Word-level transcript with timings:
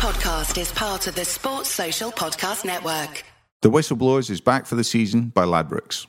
podcast 0.00 0.58
is 0.58 0.72
part 0.72 1.06
of 1.06 1.14
the 1.14 1.24
Sports 1.26 1.68
Social 1.68 2.10
Podcast 2.10 2.64
Network. 2.64 3.22
The 3.60 3.70
Whistleblowers 3.70 4.30
is 4.30 4.40
back 4.40 4.64
for 4.64 4.74
the 4.74 4.82
season 4.82 5.26
by 5.28 5.44
Ladbrokes. 5.44 6.06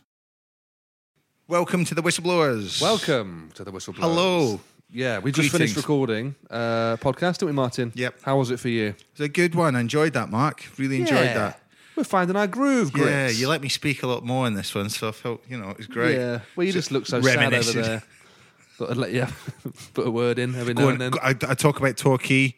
Welcome 1.50 1.84
to 1.86 1.94
the 1.96 2.02
Whistleblowers. 2.02 2.82
Welcome 2.82 3.52
to 3.56 3.66
the 3.66 3.72
Whistleblowers. 3.72 3.98
Hello. 4.00 4.62
Yeah, 4.90 5.20
we 5.20 5.32
just 5.34 5.52
Greetings. 5.52 5.52
finished 5.74 5.76
recording 5.76 6.36
uh, 6.50 6.96
podcast, 6.98 7.40
didn't 7.40 7.48
we, 7.48 7.52
Martin? 7.52 7.92
Yep. 7.96 8.16
How 8.24 8.38
was 8.38 8.50
it 8.50 8.62
for 8.62 8.70
you? 8.70 8.96
It's 9.12 9.20
a 9.20 9.28
good 9.28 9.56
one. 9.56 9.76
I 9.76 9.82
enjoyed 9.82 10.14
that, 10.14 10.30
Mark. 10.30 10.64
Really 10.78 11.02
enjoyed 11.02 11.26
Yeah. 11.26 11.34
that. 11.34 11.62
We're 11.98 12.06
finding 12.06 12.38
our 12.38 12.48
groove, 12.48 12.94
Grits. 12.94 13.10
Yeah, 13.10 13.28
you 13.30 13.50
let 13.50 13.62
me 13.62 13.68
speak 13.68 14.04
a 14.04 14.08
lot 14.08 14.24
more 14.26 14.48
in 14.48 14.54
this 14.54 14.74
one, 14.74 14.90
so 14.90 15.10
I 15.10 15.12
felt, 15.12 15.42
you 15.50 15.58
know, 15.58 15.70
it 15.70 15.78
was 15.78 15.88
great. 15.88 16.16
Yeah. 16.16 16.40
Well, 16.56 16.66
you 16.66 16.72
just 16.72 16.92
look 16.92 17.06
so 17.08 17.20
sad 17.22 17.30
over 17.36 17.40
Reminiscing. 17.44 17.82
there. 17.82 18.04
Thought 18.78 18.92
I'd 18.92 18.98
let 18.98 19.12
you 19.12 19.28
put 19.94 20.08
a 20.08 20.12
word 20.12 20.40
in 20.40 20.56
every 20.56 20.74
now 20.74 20.84
Go 20.84 20.90
and 20.90 21.04
on, 21.04 21.12
then. 21.12 21.20
I, 21.22 21.30
I 21.52 21.54
talk 21.56 21.78
about 21.78 21.98
Torquay, 21.98 22.50
P- 22.52 22.56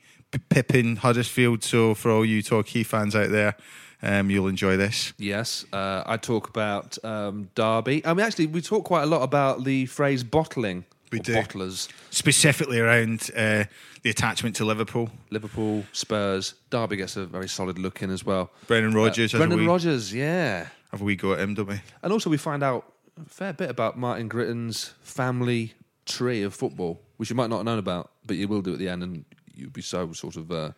Pippin, 0.49 0.97
Huddersfield, 0.97 1.63
so 1.63 1.93
for 1.93 2.11
all 2.11 2.25
you 2.25 2.41
Torquay 2.41 2.83
fans 2.83 3.15
out 3.15 3.29
there, 3.29 3.55
um, 4.01 4.29
you'll 4.29 4.47
enjoy 4.47 4.77
this. 4.77 5.13
Yes, 5.17 5.65
uh, 5.73 6.03
I 6.05 6.17
talk 6.17 6.49
about 6.49 6.97
um, 7.05 7.49
Derby. 7.55 8.05
I 8.05 8.13
mean, 8.13 8.25
actually, 8.25 8.47
we 8.47 8.61
talk 8.61 8.83
quite 8.85 9.03
a 9.03 9.07
lot 9.07 9.21
about 9.21 9.63
the 9.63 9.85
phrase 9.85 10.23
bottling. 10.23 10.85
We 11.11 11.19
do. 11.19 11.35
Bottlers. 11.35 11.89
Specifically 12.09 12.79
around 12.79 13.29
uh, 13.35 13.65
the 14.01 14.09
attachment 14.09 14.55
to 14.55 14.65
Liverpool. 14.65 15.09
Liverpool, 15.29 15.85
Spurs. 15.91 16.55
Derby 16.71 16.97
gets 16.97 17.15
a 17.17 17.25
very 17.25 17.47
solid 17.47 17.77
look 17.77 18.01
in 18.01 18.09
as 18.09 18.25
well. 18.25 18.51
Brendan 18.67 18.93
Rodgers 18.93 19.31
has 19.31 19.39
a 19.39 19.45
Brendan 19.45 19.67
Rodgers, 19.67 20.13
yeah. 20.13 20.67
Have 20.91 21.01
we 21.01 21.13
wee 21.13 21.15
go 21.15 21.33
at 21.33 21.39
him, 21.39 21.53
don't 21.53 21.67
we? 21.67 21.81
And 22.01 22.11
also, 22.11 22.29
we 22.29 22.37
find 22.37 22.63
out 22.63 22.91
a 23.23 23.29
fair 23.29 23.53
bit 23.53 23.69
about 23.69 23.97
Martin 23.97 24.27
Gritton's 24.27 24.93
family 25.01 25.73
tree 26.05 26.43
of 26.43 26.53
football, 26.53 26.99
which 27.17 27.29
you 27.29 27.35
might 27.35 27.49
not 27.49 27.57
have 27.57 27.65
known 27.65 27.79
about, 27.79 28.11
but 28.25 28.35
you 28.35 28.47
will 28.47 28.61
do 28.61 28.73
at 28.73 28.79
the 28.79 28.89
end, 28.89 29.03
and 29.03 29.25
you'll 29.55 29.69
be 29.71 29.81
so 29.81 30.11
sort 30.13 30.35
of 30.35 30.51
uh, 30.51 30.71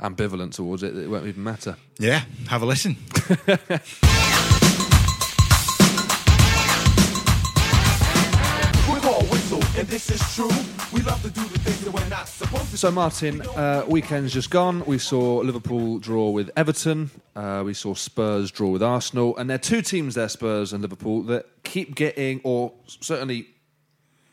ambivalent 0.00 0.54
towards 0.54 0.82
it 0.82 0.94
that 0.94 1.02
it 1.02 1.08
won't 1.08 1.26
even 1.26 1.42
matter. 1.42 1.76
Yeah, 1.98 2.22
have 2.48 2.62
a 2.62 2.66
listen. 2.66 2.96
We're 8.88 9.00
called 9.00 9.30
Whistle, 9.30 9.62
and 9.76 9.88
this 9.88 10.10
is 10.10 10.34
true. 10.34 10.48
We 10.92 11.02
love 11.02 11.20
to 11.22 11.30
do 11.30 11.40
the 11.42 11.58
things 11.58 11.80
that 11.80 11.92
we're 11.92 12.08
not 12.08 12.28
supposed 12.28 12.70
to 12.70 12.76
So, 12.76 12.90
Martin, 12.90 13.42
uh, 13.42 13.84
weekend's 13.88 14.32
just 14.32 14.50
gone. 14.50 14.84
We 14.86 14.98
saw 14.98 15.38
Liverpool 15.38 15.98
draw 15.98 16.30
with 16.30 16.50
Everton. 16.56 17.10
Uh, 17.34 17.62
we 17.66 17.74
saw 17.74 17.94
Spurs 17.94 18.50
draw 18.52 18.68
with 18.70 18.82
Arsenal. 18.82 19.36
And 19.36 19.50
there 19.50 19.56
are 19.56 19.58
two 19.58 19.82
teams 19.82 20.14
there, 20.14 20.28
Spurs 20.28 20.72
and 20.72 20.82
Liverpool, 20.82 21.22
that 21.24 21.46
keep 21.64 21.96
getting, 21.96 22.40
or 22.44 22.72
certainly 22.86 23.48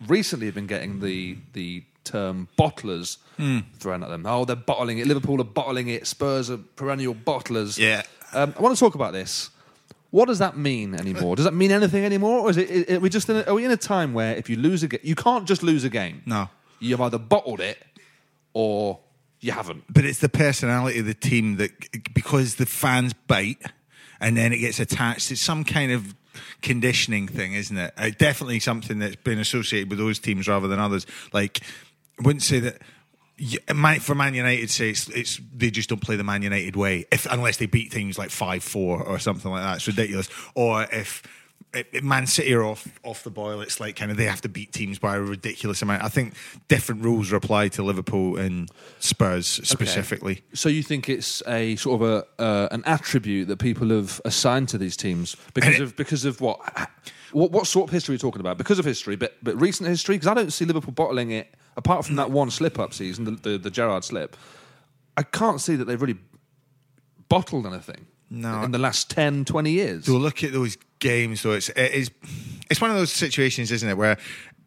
recently 0.07 0.45
have 0.45 0.55
been 0.55 0.67
getting 0.67 0.99
the 0.99 1.37
the 1.53 1.83
term 2.03 2.47
bottlers 2.57 3.17
thrown 3.79 4.03
at 4.03 4.09
them. 4.09 4.25
Oh, 4.25 4.45
they're 4.45 4.55
bottling 4.55 4.99
it. 4.99 5.07
Liverpool 5.07 5.39
are 5.41 5.45
bottling 5.45 5.87
it. 5.89 6.05
Spurs 6.07 6.49
are 6.49 6.57
perennial 6.57 7.15
bottlers. 7.15 7.77
Yeah. 7.77 8.03
Um, 8.33 8.53
I 8.57 8.61
want 8.61 8.75
to 8.75 8.79
talk 8.79 8.95
about 8.95 9.13
this. 9.13 9.49
What 10.11 10.27
does 10.27 10.39
that 10.39 10.55
mean 10.57 10.93
anymore? 10.93 11.35
Does 11.35 11.45
that 11.45 11.53
mean 11.55 11.71
anything 11.71 12.05
anymore, 12.05 12.39
or 12.41 12.49
is 12.51 12.57
it? 12.57 12.91
Are 12.91 12.99
we 12.99 13.09
just 13.09 13.29
in 13.29 13.37
a, 13.37 13.41
are 13.43 13.55
we 13.55 13.65
in 13.65 13.71
a 13.71 13.77
time 13.77 14.13
where 14.13 14.35
if 14.35 14.47
you 14.49 14.55
lose 14.57 14.83
a 14.83 14.87
game, 14.87 14.99
you 15.03 15.15
can't 15.15 15.47
just 15.47 15.63
lose 15.63 15.83
a 15.83 15.89
game? 15.89 16.21
No. 16.25 16.49
you've 16.79 17.01
either 17.01 17.17
bottled 17.17 17.59
it 17.59 17.79
or 18.53 18.99
you 19.39 19.51
haven't. 19.51 19.83
But 19.89 20.05
it's 20.05 20.19
the 20.19 20.29
personality 20.29 20.99
of 20.99 21.05
the 21.05 21.13
team 21.15 21.57
that 21.57 21.71
because 22.13 22.55
the 22.55 22.65
fans 22.67 23.13
bite 23.13 23.61
and 24.19 24.37
then 24.37 24.53
it 24.53 24.59
gets 24.59 24.79
attached. 24.79 25.31
It's 25.31 25.41
some 25.41 25.63
kind 25.63 25.91
of 25.91 26.13
conditioning 26.61 27.27
thing, 27.27 27.53
isn't 27.53 27.77
it? 27.77 27.93
Uh, 27.97 28.11
definitely 28.17 28.59
something 28.59 28.99
that's 28.99 29.15
been 29.17 29.39
associated 29.39 29.89
with 29.89 29.99
those 29.99 30.19
teams 30.19 30.47
rather 30.47 30.67
than 30.67 30.79
others. 30.79 31.05
Like, 31.33 31.61
I 32.19 32.23
wouldn't 32.23 32.43
say 32.43 32.59
that. 32.59 32.81
y- 33.39 33.73
Man, 33.73 33.99
for 33.99 34.15
Man 34.15 34.33
United, 34.33 34.69
say 34.69 34.89
it's, 34.91 35.07
it's 35.09 35.39
they 35.55 35.71
just 35.71 35.89
don't 35.89 36.01
play 36.01 36.15
the 36.15 36.23
Man 36.23 36.41
United 36.41 36.75
way, 36.75 37.05
if 37.11 37.25
unless 37.31 37.57
they 37.57 37.65
beat 37.65 37.91
teams 37.91 38.17
like 38.17 38.29
five 38.29 38.63
four 38.63 39.01
or 39.03 39.19
something 39.19 39.49
like 39.51 39.63
that. 39.63 39.77
It's 39.77 39.87
ridiculous. 39.87 40.29
Or 40.55 40.83
if 40.91 41.23
Man 42.03 42.27
City 42.27 42.53
are 42.53 42.63
off 42.63 42.87
off 43.01 43.23
the 43.23 43.31
boil, 43.31 43.61
it's 43.61 43.79
like 43.79 43.95
kind 43.95 44.11
of 44.11 44.17
they 44.17 44.25
have 44.25 44.41
to 44.41 44.49
beat 44.49 44.71
teams 44.71 44.99
by 44.99 45.15
a 45.15 45.21
ridiculous 45.21 45.81
amount. 45.81 46.03
I 46.03 46.07
think 46.09 46.35
different 46.67 47.01
rules 47.03 47.31
are 47.33 47.35
applied 47.37 47.71
to 47.73 47.83
Liverpool 47.83 48.37
and 48.37 48.69
Spurs 48.99 49.47
specifically. 49.47 50.43
So 50.53 50.69
you 50.69 50.83
think 50.83 51.09
it's 51.09 51.41
a 51.47 51.75
sort 51.77 51.99
of 52.01 52.07
a 52.39 52.41
uh, 52.41 52.67
an 52.69 52.83
attribute 52.85 53.47
that 53.47 53.57
people 53.57 53.89
have 53.89 54.21
assigned 54.23 54.69
to 54.69 54.77
these 54.77 54.95
teams 54.95 55.35
because 55.55 55.79
of 55.79 55.95
because 55.95 56.25
of 56.25 56.39
what? 56.41 56.59
What, 57.31 57.51
what 57.51 57.65
sort 57.65 57.89
of 57.89 57.93
history 57.93 58.13
are 58.13 58.17
you 58.17 58.19
talking 58.19 58.41
about? 58.41 58.59
Because 58.59 58.77
of 58.77 58.85
history, 58.85 59.15
but 59.15 59.33
but 59.41 59.59
recent 59.59 59.89
history. 59.89 60.13
Because 60.15 60.27
I 60.27 60.35
don't 60.35 60.53
see 60.53 60.65
Liverpool 60.65 60.93
bottling 60.93 61.31
it. 61.31 61.51
Apart 61.75 62.05
from 62.05 62.15
that 62.17 62.31
one 62.31 62.51
slip 62.51 62.77
up 62.79 62.93
season, 62.93 63.25
the, 63.25 63.31
the 63.31 63.57
the 63.57 63.71
Gerrard 63.71 64.03
slip, 64.03 64.37
I 65.17 65.23
can't 65.23 65.59
see 65.59 65.75
that 65.75 65.85
they've 65.85 66.01
really 66.01 66.19
bottled 67.29 67.65
anything. 67.65 68.07
No. 68.29 68.63
in 68.63 68.71
the 68.71 68.79
last 68.79 69.11
10, 69.11 69.45
20 69.45 69.69
years. 69.69 70.05
So 70.05 70.13
look 70.13 70.43
at 70.43 70.53
those 70.53 70.75
games, 70.97 71.43
though. 71.43 71.51
It's 71.51 71.69
it 71.69 71.91
is 71.91 72.09
it's 72.69 72.81
one 72.81 72.89
of 72.89 72.97
those 72.97 73.11
situations, 73.11 73.71
isn't 73.71 73.87
it, 73.87 73.95
where 73.95 74.17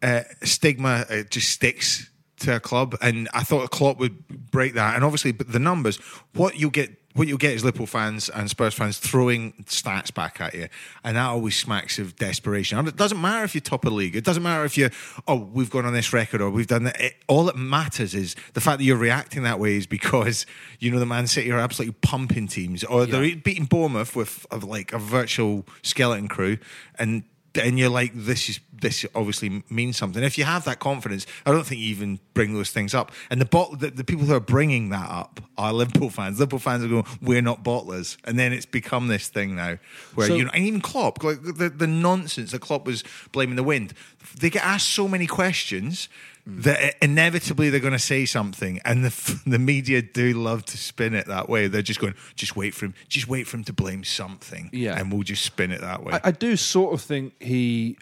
uh, 0.01 0.21
stigma 0.43 1.05
uh, 1.09 1.23
just 1.29 1.49
sticks 1.49 2.09
to 2.39 2.55
a 2.55 2.59
club, 2.59 2.95
and 3.01 3.27
I 3.33 3.43
thought 3.43 3.63
a 3.63 3.67
Klopp 3.67 3.97
would 3.97 4.27
break 4.51 4.75
that. 4.75 4.95
And 4.95 5.03
obviously, 5.03 5.31
but 5.31 5.51
the 5.51 5.59
numbers, 5.59 5.97
what 6.33 6.57
you 6.57 6.69
get. 6.69 6.91
What 7.17 7.27
you'll 7.27 7.39
get 7.39 7.53
is 7.53 7.63
Liverpool 7.63 7.87
fans 7.87 8.29
and 8.29 8.47
Spurs 8.47 8.75
fans 8.75 8.99
throwing 8.99 9.53
stats 9.65 10.13
back 10.13 10.39
at 10.39 10.53
you, 10.53 10.67
and 11.03 11.17
that 11.17 11.25
always 11.25 11.57
smacks 11.57 11.97
of 11.97 12.15
desperation. 12.15 12.77
And 12.77 12.87
it 12.87 12.95
doesn't 12.95 13.19
matter 13.19 13.43
if 13.43 13.55
you're 13.55 13.61
top 13.61 13.85
of 13.85 13.89
the 13.89 13.95
league. 13.95 14.15
It 14.15 14.23
doesn't 14.23 14.43
matter 14.43 14.63
if 14.65 14.77
you, 14.77 14.91
oh, 15.27 15.49
we've 15.51 15.71
gone 15.71 15.85
on 15.85 15.93
this 15.93 16.13
record 16.13 16.41
or 16.41 16.51
we've 16.51 16.67
done 16.67 16.83
that. 16.83 17.01
It, 17.01 17.15
all 17.27 17.45
that 17.45 17.55
matters 17.55 18.13
is 18.13 18.35
the 18.53 18.61
fact 18.61 18.77
that 18.77 18.83
you're 18.83 18.97
reacting 18.97 19.41
that 19.41 19.59
way 19.59 19.77
is 19.77 19.87
because 19.87 20.45
you 20.77 20.91
know 20.91 20.99
the 20.99 21.07
Man 21.07 21.25
City 21.25 21.51
are 21.51 21.57
absolutely 21.57 21.95
pumping 22.03 22.47
teams, 22.47 22.83
or 22.83 23.07
they're 23.07 23.35
beating 23.35 23.65
Bournemouth 23.65 24.15
with 24.15 24.45
of 24.51 24.63
like 24.63 24.93
a 24.93 24.99
virtual 24.99 25.65
skeleton 25.81 26.27
crew, 26.27 26.59
and 26.99 27.23
and 27.57 27.77
you're 27.79 27.89
like, 27.89 28.11
this 28.13 28.49
is 28.49 28.59
this 28.79 29.05
obviously 29.15 29.63
means 29.69 29.97
something. 29.97 30.23
If 30.23 30.37
you 30.37 30.43
have 30.43 30.63
that 30.65 30.79
confidence, 30.79 31.25
I 31.45 31.51
don't 31.51 31.65
think 31.65 31.81
you 31.81 31.87
even 31.87 32.19
bring 32.33 32.53
those 32.53 32.69
things 32.69 32.93
up. 32.93 33.11
And 33.31 33.41
the 33.41 33.45
bot, 33.45 33.79
the, 33.79 33.89
the 33.89 34.03
people 34.03 34.25
who 34.25 34.33
are 34.35 34.39
bringing 34.39 34.89
that 34.89 35.09
up 35.09 35.41
are 35.57 35.73
Liverpool 35.73 36.09
fans. 36.11 36.39
Liverpool 36.39 36.59
fans 36.59 36.83
are 36.83 36.87
going, 36.87 37.05
we're 37.21 37.41
not 37.41 37.63
bottlers, 37.63 38.17
and 38.23 38.37
then 38.37 38.53
it's 38.53 38.67
become 38.67 39.07
this 39.07 39.27
thing 39.29 39.55
now 39.55 39.77
where 40.15 40.27
So- 40.27 40.35
you 40.35 40.45
know, 40.45 40.51
and 40.53 40.63
even 40.65 40.81
Klopp, 40.81 41.23
like 41.23 41.41
the 41.41 41.69
the 41.69 41.87
nonsense 41.87 42.51
that 42.51 42.61
Klopp 42.61 42.85
was 42.85 43.03
blaming 43.31 43.55
the 43.55 43.63
wind. 43.63 43.93
They 44.39 44.49
get 44.49 44.63
asked 44.63 44.89
so 44.89 45.07
many 45.07 45.25
questions. 45.27 46.09
Mm. 46.47 46.63
That 46.63 46.95
inevitably 47.03 47.69
they're 47.69 47.81
going 47.81 47.91
to 47.93 47.99
say 47.99 48.25
something, 48.25 48.79
and 48.85 49.03
the 49.03 49.41
the 49.45 49.59
media 49.59 50.01
do 50.01 50.31
love 50.33 50.63
to 50.65 50.77
spin 50.77 51.13
it 51.13 51.27
that 51.27 51.49
way. 51.49 51.67
They're 51.67 51.81
just 51.81 51.99
going, 51.99 52.13
just 52.35 52.55
wait 52.55 52.73
for 52.73 52.85
him, 52.85 52.93
just 53.09 53.27
wait 53.27 53.47
for 53.47 53.57
him 53.57 53.63
to 53.65 53.73
blame 53.73 54.03
something, 54.05 54.69
Yeah. 54.71 54.97
and 54.97 55.11
we'll 55.11 55.23
just 55.23 55.43
spin 55.43 55.71
it 55.71 55.81
that 55.81 56.03
way. 56.05 56.13
I, 56.13 56.21
I 56.25 56.31
do 56.31 56.55
sort 56.55 56.93
of 56.93 57.01
think 57.01 57.41
he. 57.41 57.97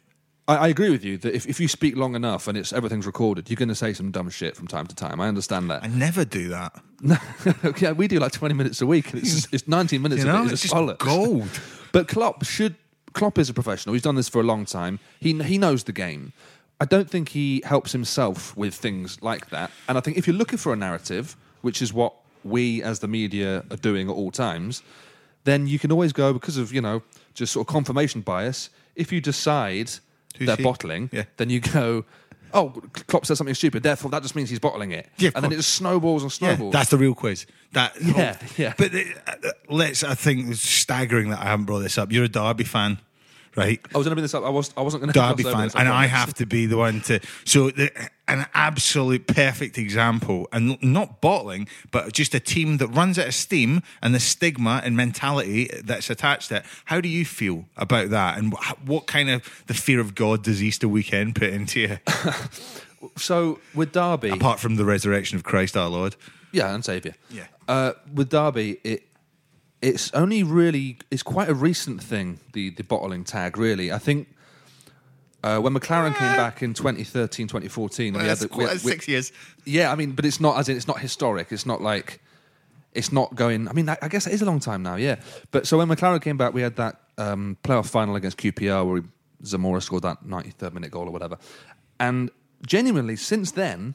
I, 0.48 0.58
I 0.58 0.68
agree 0.68 0.92
with 0.92 1.04
you 1.04 1.18
that 1.18 1.34
if, 1.34 1.48
if 1.48 1.60
you 1.60 1.68
speak 1.68 1.96
long 1.96 2.14
enough 2.14 2.48
and 2.48 2.56
it's 2.56 2.72
everything's 2.72 3.08
recorded, 3.08 3.50
you're 3.50 3.56
going 3.58 3.70
to 3.70 3.74
say 3.76 3.94
some 3.94 4.12
dumb 4.12 4.30
shit 4.30 4.56
from 4.56 4.68
time 4.68 4.86
to 4.86 4.96
time. 4.96 5.20
I 5.20 5.28
understand 5.28 5.72
that. 5.72 5.84
I 5.84 5.88
never 5.88 6.24
do 6.24 6.50
that. 6.50 6.80
yeah, 7.82 7.94
we 7.94 8.08
do 8.08 8.20
like 8.20 8.32
20 8.32 8.54
minutes 8.54 8.80
a 8.80 8.86
week, 8.86 9.12
and 9.12 9.24
it's, 9.24 9.48
it's 9.52 9.68
19 9.68 10.04
minutes 10.04 10.24
You 10.24 10.28
know, 10.32 10.42
of 10.42 10.44
it 10.44 10.46
is 10.48 10.52
it's 10.54 10.72
just 10.72 10.76
just 10.76 11.00
gold. 11.00 11.50
But 11.92 12.08
Klopp 12.08 12.46
should. 12.46 12.76
Klopp 13.14 13.38
is 13.40 13.50
a 13.50 13.54
professional. 13.54 13.94
He's 13.94 14.02
done 14.04 14.16
this 14.16 14.28
for 14.28 14.42
a 14.42 14.44
long 14.44 14.66
time. 14.66 15.00
He 15.20 15.34
he 15.42 15.58
knows 15.58 15.86
the 15.86 15.94
game. 15.94 16.34
I 16.80 16.86
don't 16.86 17.10
think 17.10 17.30
he 17.30 17.62
helps 17.66 17.92
himself 17.94 18.56
with 18.58 18.74
things 18.76 19.22
like 19.22 19.50
that. 19.50 19.72
And 19.88 19.98
I 19.98 20.02
think 20.02 20.18
if 20.18 20.28
you're 20.28 20.36
looking 20.36 20.58
for 20.58 20.74
a 20.74 20.76
narrative, 20.76 21.36
which 21.62 21.82
is 21.82 21.94
what 21.94 22.14
we 22.44 22.84
as 22.84 23.00
the 23.00 23.08
media 23.08 23.64
are 23.72 23.78
doing 23.78 24.10
at 24.10 24.14
all 24.14 24.30
times, 24.32 24.84
then 25.46 25.68
you 25.68 25.80
can 25.80 25.92
always 25.92 26.12
go 26.14 26.34
because 26.34 26.58
of 26.58 26.74
you 26.74 26.82
know 26.82 27.02
just 27.34 27.54
sort 27.54 27.68
of 27.68 27.72
confirmation 27.74 28.22
bias. 28.22 28.70
If 28.96 29.12
you 29.12 29.22
decide 29.22 29.90
Who's 30.38 30.48
they're 30.48 30.56
he? 30.58 30.64
bottling, 30.64 31.10
Yeah. 31.14 31.24
then 31.38 31.50
you 31.50 31.60
go. 31.62 32.06
Oh, 32.54 32.70
Klopp 33.08 33.26
says 33.26 33.38
something 33.38 33.56
stupid. 33.56 33.84
Therefore, 33.84 34.10
that 34.12 34.22
just 34.22 34.34
means 34.36 34.50
he's 34.50 34.60
bottling 34.60 34.92
it, 34.92 35.10
Yeah, 35.18 35.30
of 35.30 35.36
and 35.36 35.44
then 35.44 35.52
it 35.52 35.56
course. 35.56 35.66
just 35.66 35.76
snowballs 35.78 36.24
and 36.24 36.32
Yeah, 36.32 36.56
snowballs. 36.56 36.72
that's 36.74 36.90
the 36.90 36.98
real 36.98 37.14
quiz. 37.14 37.46
That 37.74 37.94
Yeah, 38.02 38.38
yeah. 38.58 38.74
But 38.78 38.94
uh, 38.96 39.00
uh, 39.28 39.52
let's. 39.70 40.04
I 40.06 40.16
think 40.16 40.50
it's 40.50 40.62
staggering 40.62 41.30
that 41.32 41.40
I 41.40 41.46
haven't 41.46 41.66
brought 41.66 41.80
this 41.80 41.98
up. 41.98 42.12
You're 42.14 42.26
a 42.26 42.30
Derby 42.30 42.64
fan, 42.64 43.00
right? 43.56 43.80
I 43.94 43.98
was 43.98 44.06
going 44.06 44.12
to 44.12 44.16
bring 44.16 44.24
this 44.24 44.34
up. 44.34 44.44
I 44.44 44.50
was. 44.50 44.74
I 44.78 44.82
wasn't 44.82 45.04
going 45.04 45.14
to. 45.14 45.20
Derby 45.20 45.44
fan, 45.44 45.72
and 45.76 45.90
I 45.90 46.06
have 46.06 46.34
to 46.36 46.46
be 46.46 46.66
the 46.66 46.78
one 46.78 47.02
to. 47.02 47.20
So, 47.46 47.72
the, 47.72 47.92
an 48.28 48.48
absolute 48.54 49.28
perfect 49.28 49.78
example, 49.78 50.48
and 50.52 50.82
not 50.82 51.22
bottling, 51.22 51.68
but 51.92 52.12
just 52.14 52.34
a 52.34 52.40
team 52.40 52.78
that 52.78 52.88
runs 52.88 53.20
out 53.20 53.28
of 53.28 53.36
steam 53.36 53.84
and 54.02 54.16
the 54.16 54.20
stigma 54.20 54.82
and 54.84 54.98
mentality 54.98 55.70
that's 55.84 56.10
attached 56.10 56.50
to 56.50 56.58
it. 56.58 56.66
How 56.86 57.02
do 57.02 57.10
you 57.10 57.26
feel 57.26 57.66
about 57.78 58.10
that, 58.10 58.38
and 58.38 58.54
what 58.86 59.08
kind 59.08 59.30
of 59.30 59.64
the 59.68 59.74
fear 59.74 60.00
of 60.00 60.16
God 60.16 60.44
does 60.44 60.62
Easter 60.64 60.88
weekend 60.88 61.36
put 61.36 61.50
into 61.50 61.80
you, 61.80 61.98
So 63.18 63.60
with 63.74 63.92
Derby, 63.92 64.30
apart 64.30 64.60
from 64.60 64.76
the 64.76 64.86
resurrection 64.86 65.38
of 65.38 65.44
Christ 65.44 65.78
our 65.78 65.90
Lord? 65.90 66.16
yeah, 66.52 66.74
and 66.74 66.84
Saviour. 66.84 67.14
Yeah. 67.30 67.46
Uh, 67.68 67.94
with 68.14 68.30
Derby, 68.30 68.80
it 68.84 69.04
it's 69.86 70.12
only 70.14 70.42
really 70.42 70.98
it's 71.12 71.24
quite 71.24 71.48
a 71.48 71.54
recent 71.54 72.02
thing. 72.02 72.40
The 72.54 72.72
the 72.72 72.84
bottling 72.84 73.24
tag, 73.24 73.58
really. 73.58 73.92
I 73.92 74.00
think 74.00 74.28
uh, 75.44 75.60
when 75.60 75.74
McClaren 75.74 76.16
came 76.16 76.36
back 76.36 76.64
in 76.64 76.74
2013, 76.74 77.48
2014, 77.48 78.16
and 78.16 78.24
we 78.24 78.28
had 78.28 78.40
the, 78.40 78.48
quite- 78.48 78.72
we 78.72 78.78
six 78.80 79.08
years. 79.08 79.32
Yeah, 79.64 79.92
I 79.92 79.96
mean, 79.96 80.14
but 80.14 80.26
it's 80.26 80.40
not 80.40 80.58
as 80.58 80.70
in 80.70 80.76
it's 80.76 80.88
not 80.88 81.00
historic. 81.00 81.52
It's 81.52 81.68
not 81.68 81.82
like 81.82 82.20
it's 82.94 83.12
not 83.12 83.36
going. 83.36 83.68
I 83.68 83.74
mean, 83.74 83.88
I, 83.88 83.98
I 84.02 84.08
guess 84.08 84.26
it 84.26 84.34
is 84.34 84.42
a 84.42 84.46
long 84.46 84.60
time 84.60 84.82
now, 84.82 84.96
yeah. 84.96 85.18
But 85.52 85.68
so 85.68 85.78
when 85.78 85.88
McClaren 85.88 86.22
came 86.22 86.38
back, 86.38 86.54
we 86.54 86.62
had 86.64 86.76
that 86.78 87.00
um, 87.20 87.58
playoff 87.64 87.88
final 87.88 88.16
against 88.16 88.38
QPR 88.38 88.90
where 88.90 89.04
Zamora 89.46 89.82
scored 89.82 90.04
that 90.04 90.24
93rd 90.26 90.74
minute 90.74 90.90
goal 90.92 91.08
or 91.08 91.12
whatever. 91.12 91.38
And 92.00 92.32
genuinely, 92.66 93.18
since 93.18 93.52
then, 93.52 93.94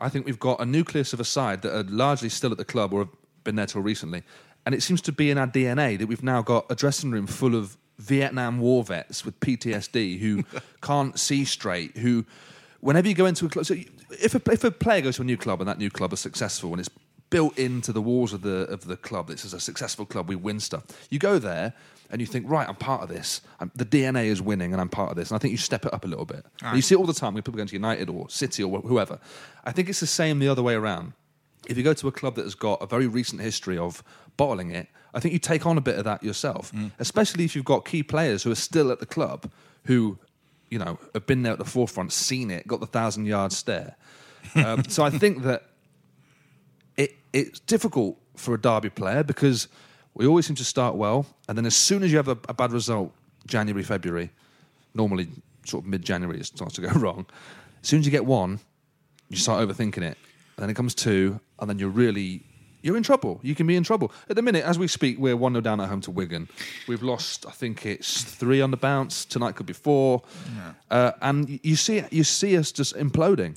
I 0.00 0.10
think 0.10 0.26
we've 0.26 0.38
got 0.38 0.60
a 0.60 0.66
nucleus 0.66 1.14
of 1.14 1.20
a 1.20 1.24
side 1.24 1.62
that 1.62 1.74
are 1.74 1.84
largely 1.84 2.28
still 2.28 2.52
at 2.52 2.58
the 2.58 2.64
club 2.64 2.92
or 2.92 3.00
have 3.00 3.08
been 3.44 3.56
there 3.56 3.66
till 3.66 3.82
recently. 3.82 4.22
And 4.66 4.74
it 4.74 4.82
seems 4.82 5.00
to 5.02 5.12
be 5.12 5.30
in 5.30 5.38
our 5.38 5.46
DNA 5.46 5.98
that 5.98 6.06
we've 6.06 6.22
now 6.22 6.42
got 6.42 6.66
a 6.70 6.74
dressing 6.74 7.10
room 7.10 7.26
full 7.26 7.54
of 7.54 7.76
Vietnam 7.98 8.58
war 8.58 8.82
vets 8.82 9.24
with 9.24 9.38
PTSD 9.40 10.18
who 10.18 10.44
can't 10.82 11.18
see 11.18 11.44
straight, 11.44 11.96
who, 11.98 12.24
whenever 12.80 13.06
you 13.06 13.14
go 13.14 13.26
into 13.26 13.46
a 13.46 13.48
club, 13.48 13.66
so 13.66 13.74
if 14.10 14.34
a, 14.34 14.50
if 14.50 14.64
a 14.64 14.70
player 14.70 15.00
goes 15.02 15.16
to 15.16 15.22
a 15.22 15.24
new 15.24 15.36
club 15.36 15.60
and 15.60 15.68
that 15.68 15.78
new 15.78 15.90
club 15.90 16.12
is 16.12 16.20
successful 16.20 16.70
and 16.70 16.80
it's 16.80 16.88
built 17.34 17.58
into 17.58 17.92
the 17.92 18.00
walls 18.00 18.32
of 18.32 18.42
the 18.42 18.58
of 18.70 18.84
the 18.84 18.96
club. 18.96 19.26
This 19.26 19.44
is 19.44 19.52
a 19.54 19.58
successful 19.58 20.06
club. 20.06 20.28
We 20.28 20.36
win 20.36 20.60
stuff. 20.60 20.84
You 21.10 21.18
go 21.18 21.40
there 21.40 21.72
and 22.10 22.20
you 22.20 22.28
think, 22.28 22.48
right, 22.48 22.68
I'm 22.68 22.76
part 22.76 23.02
of 23.02 23.08
this. 23.08 23.40
I'm, 23.58 23.72
the 23.74 23.84
DNA 23.84 24.26
is 24.26 24.40
winning, 24.40 24.72
and 24.72 24.80
I'm 24.80 24.88
part 24.88 25.10
of 25.10 25.16
this. 25.16 25.30
And 25.30 25.36
I 25.36 25.38
think 25.40 25.50
you 25.50 25.58
step 25.58 25.84
it 25.84 25.92
up 25.92 26.04
a 26.04 26.06
little 26.06 26.26
bit. 26.26 26.46
And 26.62 26.76
You 26.76 26.82
see 26.82 26.94
it 26.94 26.98
all 26.98 27.06
the 27.06 27.12
time 27.12 27.34
when 27.34 27.42
people 27.42 27.58
go 27.58 27.64
to 27.64 27.72
United 27.72 28.08
or 28.08 28.28
City 28.28 28.62
or 28.62 28.80
whoever. 28.82 29.18
I 29.64 29.72
think 29.72 29.88
it's 29.88 29.98
the 29.98 30.06
same 30.06 30.38
the 30.38 30.46
other 30.46 30.62
way 30.62 30.74
around. 30.74 31.14
If 31.68 31.76
you 31.76 31.82
go 31.82 31.94
to 31.94 32.08
a 32.08 32.12
club 32.12 32.34
that 32.36 32.44
has 32.44 32.54
got 32.54 32.82
a 32.82 32.86
very 32.86 33.06
recent 33.06 33.40
history 33.40 33.78
of 33.78 34.02
bottling 34.36 34.70
it, 34.70 34.88
I 35.14 35.20
think 35.20 35.32
you 35.32 35.38
take 35.38 35.64
on 35.64 35.78
a 35.78 35.80
bit 35.80 35.96
of 35.96 36.04
that 36.04 36.22
yourself, 36.22 36.72
especially 36.98 37.44
if 37.44 37.54
you've 37.54 37.64
got 37.64 37.84
key 37.84 38.02
players 38.02 38.42
who 38.42 38.50
are 38.50 38.56
still 38.56 38.90
at 38.90 38.98
the 39.00 39.06
club 39.06 39.50
who, 39.84 40.18
you 40.70 40.78
know, 40.78 40.98
have 41.14 41.26
been 41.26 41.42
there 41.42 41.52
at 41.52 41.58
the 41.58 41.64
forefront, 41.64 42.12
seen 42.12 42.50
it, 42.50 42.66
got 42.66 42.80
the 42.80 42.86
thousand 42.86 43.26
yard 43.26 43.52
stare. 43.52 43.96
Um, 44.56 44.84
so 44.84 45.02
I 45.02 45.08
think 45.08 45.42
that 45.44 45.70
it, 46.98 47.16
it's 47.32 47.60
difficult 47.60 48.18
for 48.36 48.52
a 48.52 48.60
derby 48.60 48.90
player 48.90 49.24
because 49.24 49.68
we 50.12 50.26
always 50.26 50.46
seem 50.46 50.56
to 50.56 50.64
start 50.64 50.96
well, 50.96 51.26
and 51.48 51.56
then 51.56 51.64
as 51.64 51.74
soon 51.74 52.02
as 52.02 52.10
you 52.10 52.18
have 52.18 52.28
a, 52.28 52.38
a 52.46 52.52
bad 52.52 52.70
result, 52.70 53.10
January, 53.46 53.82
February, 53.82 54.30
normally 54.94 55.28
sort 55.64 55.84
of 55.84 55.88
mid-January, 55.88 56.38
it 56.38 56.44
starts 56.44 56.74
to 56.74 56.82
go 56.82 56.88
wrong. 57.00 57.24
As 57.82 57.88
soon 57.88 58.00
as 58.00 58.06
you 58.06 58.12
get 58.12 58.26
one, 58.26 58.60
you 59.28 59.38
start 59.38 59.66
overthinking 59.66 60.02
it, 60.02 60.18
then 60.56 60.70
it 60.70 60.74
comes 60.74 60.94
two, 60.94 61.40
and 61.58 61.68
then 61.68 61.78
you're 61.78 61.88
really 61.88 62.42
you're 62.82 62.96
in 62.98 63.02
trouble. 63.02 63.40
You 63.42 63.54
can 63.54 63.66
be 63.66 63.76
in 63.76 63.82
trouble 63.82 64.12
at 64.28 64.36
the 64.36 64.42
minute. 64.42 64.62
As 64.64 64.78
we 64.78 64.88
speak, 64.88 65.18
we're 65.18 65.36
one 65.36 65.52
0 65.54 65.62
down 65.62 65.80
at 65.80 65.88
home 65.88 66.02
to 66.02 66.10
Wigan. 66.10 66.48
We've 66.86 67.02
lost, 67.02 67.46
I 67.46 67.50
think 67.50 67.86
it's 67.86 68.22
three 68.22 68.60
on 68.60 68.70
the 68.72 68.76
bounce. 68.76 69.24
Tonight 69.24 69.56
could 69.56 69.64
be 69.64 69.72
four, 69.72 70.22
uh, 70.90 71.12
and 71.22 71.58
you 71.62 71.76
see 71.76 72.02
you 72.10 72.24
see 72.24 72.56
us 72.58 72.72
just 72.72 72.94
imploding. 72.96 73.56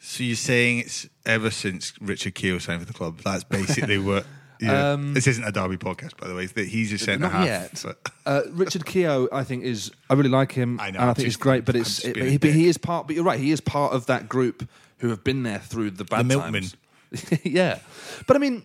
So 0.00 0.24
you're 0.24 0.34
saying 0.34 0.80
it's 0.80 1.08
ever 1.24 1.50
since 1.50 1.92
Richard 2.00 2.34
Keogh 2.34 2.58
signed 2.58 2.80
for 2.80 2.86
the 2.86 2.92
club? 2.92 3.20
That's 3.20 3.44
basically 3.44 3.98
what. 4.08 4.26
Yeah. 4.60 4.96
this 4.96 5.26
isn't 5.26 5.42
a 5.42 5.50
Derby 5.50 5.76
podcast, 5.76 6.16
by 6.18 6.28
the 6.28 6.36
way. 6.36 6.46
He's 6.46 6.92
a 6.92 6.98
centre 6.98 7.26
Um, 7.26 7.32
half. 7.32 7.46
yet. 7.46 7.84
Uh, 8.24 8.42
Richard 8.50 8.86
Keogh, 8.86 9.28
I 9.32 9.42
think 9.42 9.64
is. 9.64 9.90
I 10.08 10.14
really 10.14 10.28
like 10.30 10.52
him, 10.52 10.78
I 10.78 10.92
know, 10.92 11.00
and 11.00 11.10
I 11.10 11.14
think 11.14 11.26
just- 11.26 11.26
he's 11.26 11.36
great. 11.36 11.64
But 11.64 11.74
I'm 11.74 11.80
it's 11.80 12.04
it, 12.04 12.16
he, 12.16 12.38
he 12.52 12.68
is 12.68 12.78
part. 12.78 13.08
But 13.08 13.16
you're 13.16 13.24
right. 13.24 13.40
He 13.40 13.50
is 13.50 13.60
part 13.60 13.92
of 13.92 14.06
that 14.06 14.28
group 14.28 14.68
who 15.02 15.08
have 15.08 15.24
been 15.24 15.42
there 15.42 15.58
through 15.58 15.90
the 15.90 16.04
bad 16.04 16.28
The 16.28 16.36
times. 16.36 16.76
yeah, 17.42 17.80
but 18.28 18.36
I 18.36 18.38
mean, 18.38 18.62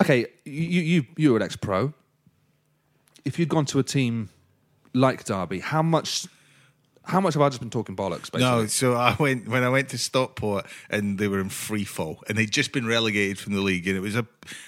okay, 0.00 0.26
you 0.44 0.82
you 0.82 1.06
you 1.16 1.30
were 1.32 1.38
an 1.38 1.42
ex-pro. 1.42 1.92
If 3.24 3.38
you'd 3.38 3.48
gone 3.48 3.64
to 3.66 3.78
a 3.78 3.82
team 3.82 4.28
like 4.92 5.24
Derby, 5.24 5.60
how 5.60 5.82
much? 5.82 6.26
How 7.10 7.20
much 7.20 7.34
have 7.34 7.42
I 7.42 7.48
just 7.48 7.60
been 7.60 7.70
talking 7.70 7.96
bollocks? 7.96 8.30
Basically? 8.30 8.40
No, 8.42 8.66
so 8.66 8.94
I 8.94 9.16
went 9.18 9.48
when 9.48 9.64
I 9.64 9.68
went 9.68 9.88
to 9.90 9.98
Stockport 9.98 10.66
and 10.88 11.18
they 11.18 11.26
were 11.28 11.40
in 11.40 11.48
free 11.48 11.84
fall 11.84 12.22
and 12.28 12.38
they'd 12.38 12.50
just 12.50 12.72
been 12.72 12.86
relegated 12.86 13.38
from 13.38 13.52
the 13.54 13.60
league 13.60 13.86
and 13.88 13.96
it 13.96 14.00
was 14.00 14.14
a 14.16 14.26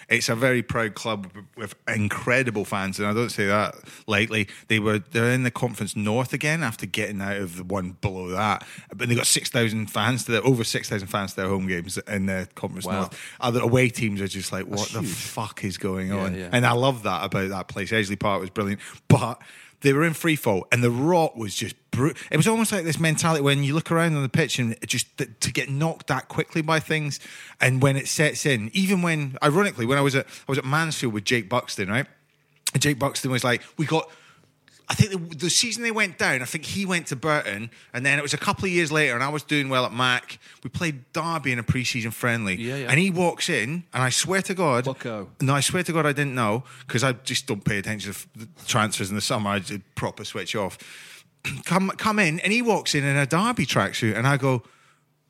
it's 0.08 0.28
a 0.28 0.34
very 0.34 0.62
proud 0.62 0.94
club 0.94 1.28
with 1.56 1.74
incredible 1.88 2.64
fans 2.64 2.98
and 2.98 3.06
I 3.08 3.12
don't 3.14 3.30
say 3.30 3.46
that 3.46 3.74
lightly. 4.06 4.48
They 4.68 4.78
were 4.80 4.98
they're 4.98 5.30
in 5.32 5.44
the 5.44 5.50
Conference 5.50 5.94
North 5.96 6.32
again 6.32 6.62
after 6.62 6.84
getting 6.84 7.20
out 7.20 7.36
of 7.36 7.56
the 7.56 7.64
one 7.64 7.96
below 8.00 8.28
that, 8.30 8.66
but 8.94 9.08
they 9.08 9.14
got 9.14 9.26
six 9.26 9.48
thousand 9.48 9.86
fans 9.86 10.24
to 10.24 10.32
their 10.32 10.44
over 10.44 10.64
six 10.64 10.88
thousand 10.88 11.08
fans 11.08 11.30
to 11.34 11.36
their 11.42 11.48
home 11.48 11.66
games 11.68 11.96
in 12.08 12.26
the 12.26 12.48
Conference 12.56 12.86
Wow. 12.86 12.92
North. 13.02 13.20
Other 13.40 13.60
away 13.60 13.88
teams 13.88 14.20
are 14.20 14.26
just 14.28 14.50
like, 14.52 14.66
what 14.66 14.78
That's 14.80 14.92
the 14.92 15.00
huge. 15.02 15.12
fuck 15.14 15.64
is 15.64 15.78
going 15.78 16.08
Yeah, 16.08 16.16
on? 16.24 16.34
yeah. 16.34 16.48
And 16.52 16.66
I 16.66 16.72
love 16.72 17.04
that 17.04 17.24
about 17.24 17.48
that 17.50 17.68
place. 17.68 17.92
Edgeley 17.92 18.18
Park 18.18 18.40
was 18.40 18.50
brilliant, 18.50 18.80
but 19.08 19.40
they 19.82 19.92
were 19.92 20.04
in 20.04 20.14
free 20.14 20.36
fall, 20.36 20.66
and 20.72 20.82
the 20.82 20.90
rot 20.90 21.36
was 21.36 21.54
just. 21.54 21.76
Bru- 21.90 22.14
it 22.30 22.38
was 22.38 22.48
almost 22.48 22.72
like 22.72 22.84
this 22.84 22.98
mentality 22.98 23.42
when 23.42 23.62
you 23.64 23.74
look 23.74 23.92
around 23.92 24.16
on 24.16 24.22
the 24.22 24.28
pitch 24.30 24.58
and 24.58 24.74
just 24.86 25.14
th- 25.18 25.28
to 25.40 25.52
get 25.52 25.68
knocked 25.68 26.06
that 26.06 26.28
quickly 26.28 26.62
by 26.62 26.80
things, 26.80 27.20
and 27.60 27.82
when 27.82 27.96
it 27.96 28.08
sets 28.08 28.46
in, 28.46 28.70
even 28.72 29.02
when, 29.02 29.36
ironically, 29.42 29.84
when 29.84 29.98
I 29.98 30.00
was 30.00 30.14
at 30.14 30.26
I 30.26 30.50
was 30.52 30.58
at 30.58 30.64
Mansfield 30.64 31.12
with 31.12 31.24
Jake 31.24 31.48
Buxton, 31.50 31.90
right? 31.90 32.06
Jake 32.78 32.98
Buxton 32.98 33.30
was 33.30 33.44
like, 33.44 33.62
"We 33.76 33.84
got." 33.86 34.08
I 34.92 34.94
think 34.94 35.10
the, 35.30 35.36
the 35.36 35.48
season 35.48 35.82
they 35.82 35.90
went 35.90 36.18
down, 36.18 36.42
I 36.42 36.44
think 36.44 36.66
he 36.66 36.84
went 36.84 37.06
to 37.06 37.16
Burton, 37.16 37.70
and 37.94 38.04
then 38.04 38.18
it 38.18 38.22
was 38.22 38.34
a 38.34 38.36
couple 38.38 38.66
of 38.66 38.70
years 38.72 38.92
later, 38.92 39.14
and 39.14 39.24
I 39.24 39.30
was 39.30 39.42
doing 39.42 39.70
well 39.70 39.86
at 39.86 39.92
Mac. 39.94 40.38
We 40.62 40.68
played 40.68 41.10
Derby 41.14 41.50
in 41.50 41.58
a 41.58 41.62
pre-season 41.62 42.10
friendly, 42.10 42.56
Yeah, 42.56 42.76
yeah. 42.76 42.90
and 42.90 43.00
he 43.00 43.08
walks 43.10 43.48
in, 43.48 43.84
and 43.94 44.02
I 44.02 44.10
swear 44.10 44.42
to 44.42 44.52
God, 44.54 44.84
Bucko. 44.84 45.30
no, 45.40 45.54
I 45.54 45.60
swear 45.60 45.82
to 45.82 45.92
God, 45.94 46.04
I 46.04 46.12
didn't 46.12 46.34
know 46.34 46.64
because 46.86 47.02
I 47.02 47.12
just 47.12 47.46
don't 47.46 47.64
pay 47.64 47.78
attention 47.78 48.12
to 48.12 48.26
the 48.38 48.48
transfers 48.66 49.08
in 49.08 49.14
the 49.16 49.22
summer. 49.22 49.48
I 49.48 49.60
just 49.60 49.80
proper 49.94 50.24
switch 50.24 50.54
off. 50.54 50.76
come, 51.64 51.88
come 51.96 52.18
in, 52.18 52.38
and 52.40 52.52
he 52.52 52.60
walks 52.60 52.94
in 52.94 53.02
in 53.02 53.16
a 53.16 53.24
Derby 53.24 53.64
tracksuit, 53.64 54.14
and 54.14 54.26
I 54.26 54.36
go, 54.36 54.62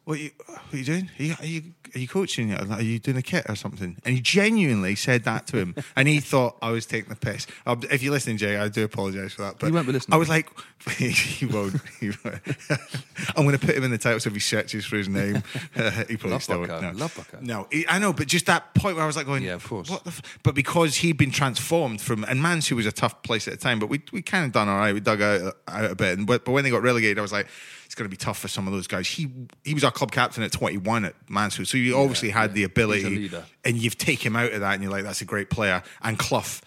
"What 0.04 0.18
are 0.18 0.22
you, 0.22 0.30
what 0.46 0.58
are 0.72 0.76
you 0.76 0.84
doing? 0.84 1.10
Are 1.18 1.22
you, 1.22 1.34
are 1.40 1.46
you, 1.46 1.62
are 1.94 1.98
you 1.98 2.08
coaching? 2.08 2.54
Are 2.54 2.80
you 2.82 2.98
doing 2.98 3.16
a 3.16 3.22
kit 3.22 3.44
or 3.48 3.56
something?" 3.56 3.96
And 4.04 4.14
he 4.14 4.20
genuinely 4.20 4.94
said 4.96 5.24
that 5.24 5.46
to 5.48 5.58
him, 5.58 5.74
and 5.96 6.08
he 6.08 6.20
thought 6.20 6.56
I 6.62 6.70
was 6.70 6.86
taking 6.86 7.08
the 7.10 7.16
piss. 7.16 7.46
Um, 7.66 7.82
if 7.90 8.02
you're 8.02 8.12
listening, 8.12 8.36
Jay, 8.38 8.56
I 8.56 8.68
do 8.68 8.84
apologise 8.84 9.34
for 9.34 9.42
that. 9.42 9.58
But 9.58 9.66
He 9.66 9.72
won't 9.72 9.86
be 9.86 9.92
listening. 9.92 10.14
I 10.14 10.18
was 10.18 10.28
like, 10.28 10.48
he 10.98 11.46
won't. 11.46 11.76
He 12.00 12.10
won't. 12.24 12.40
I'm 13.36 13.44
going 13.44 13.56
to 13.58 13.64
put 13.64 13.76
him 13.76 13.84
in 13.84 13.90
the 13.90 13.98
title 13.98 14.18
so 14.20 14.28
if 14.28 14.34
he 14.34 14.40
searches 14.40 14.84
for 14.84 14.96
his 14.96 15.08
name, 15.08 15.42
he 15.74 16.16
probably 16.16 16.30
Love 16.30 16.42
still 16.42 16.60
Bucko. 16.60 16.72
won't. 16.80 16.94
No. 16.96 17.00
Love 17.02 17.14
Bucko. 17.16 17.38
No, 17.40 17.68
he- 17.70 17.86
I 17.88 17.98
know, 17.98 18.12
but 18.12 18.26
just 18.26 18.46
that 18.46 18.74
point 18.74 18.96
where 18.96 19.04
I 19.04 19.06
was 19.06 19.16
like 19.16 19.26
going, 19.26 19.42
Yeah, 19.44 19.54
of 19.54 19.64
course. 19.66 19.88
What 19.88 20.04
the 20.04 20.08
f-? 20.10 20.38
But 20.42 20.54
because 20.54 20.96
he'd 20.96 21.16
been 21.16 21.30
transformed 21.30 22.00
from, 22.00 22.24
and 22.24 22.42
Mansfield 22.42 22.76
was 22.78 22.86
a 22.86 22.92
tough 22.92 23.22
place 23.22 23.46
at 23.46 23.52
the 23.54 23.60
time, 23.60 23.78
but 23.78 23.88
we 23.88 24.02
we 24.12 24.22
kind 24.22 24.44
of 24.44 24.52
done 24.52 24.68
all 24.68 24.76
right. 24.78 24.92
We 24.94 25.00
dug 25.00 25.20
out, 25.22 25.54
out 25.68 25.90
a 25.90 25.94
bit, 25.94 26.18
and 26.18 26.26
but, 26.26 26.44
but 26.44 26.52
when 26.52 26.64
they 26.64 26.70
got 26.70 26.82
relegated, 26.82 27.18
I 27.18 27.22
was 27.22 27.32
like, 27.32 27.46
it's 27.92 27.98
going 27.98 28.08
to 28.08 28.10
be 28.10 28.16
tough 28.16 28.38
for 28.38 28.48
some 28.48 28.66
of 28.66 28.72
those 28.72 28.86
guys. 28.86 29.06
He 29.06 29.28
he 29.64 29.74
was 29.74 29.84
our 29.84 29.90
club 29.90 30.10
captain 30.12 30.42
at 30.42 30.50
21 30.50 31.04
at 31.04 31.14
Mansfield, 31.28 31.68
so 31.68 31.76
you 31.76 31.94
obviously 31.94 32.30
had 32.30 32.54
the 32.54 32.64
ability, 32.64 33.00
He's 33.02 33.06
a 33.06 33.20
leader. 33.20 33.44
and 33.66 33.76
you've 33.76 33.98
taken 33.98 34.28
him 34.28 34.36
out 34.36 34.50
of 34.50 34.60
that, 34.60 34.72
and 34.72 34.82
you're 34.82 34.90
like, 34.90 35.04
that's 35.04 35.20
a 35.20 35.26
great 35.26 35.50
player. 35.50 35.82
And 36.00 36.18
Clough 36.18 36.62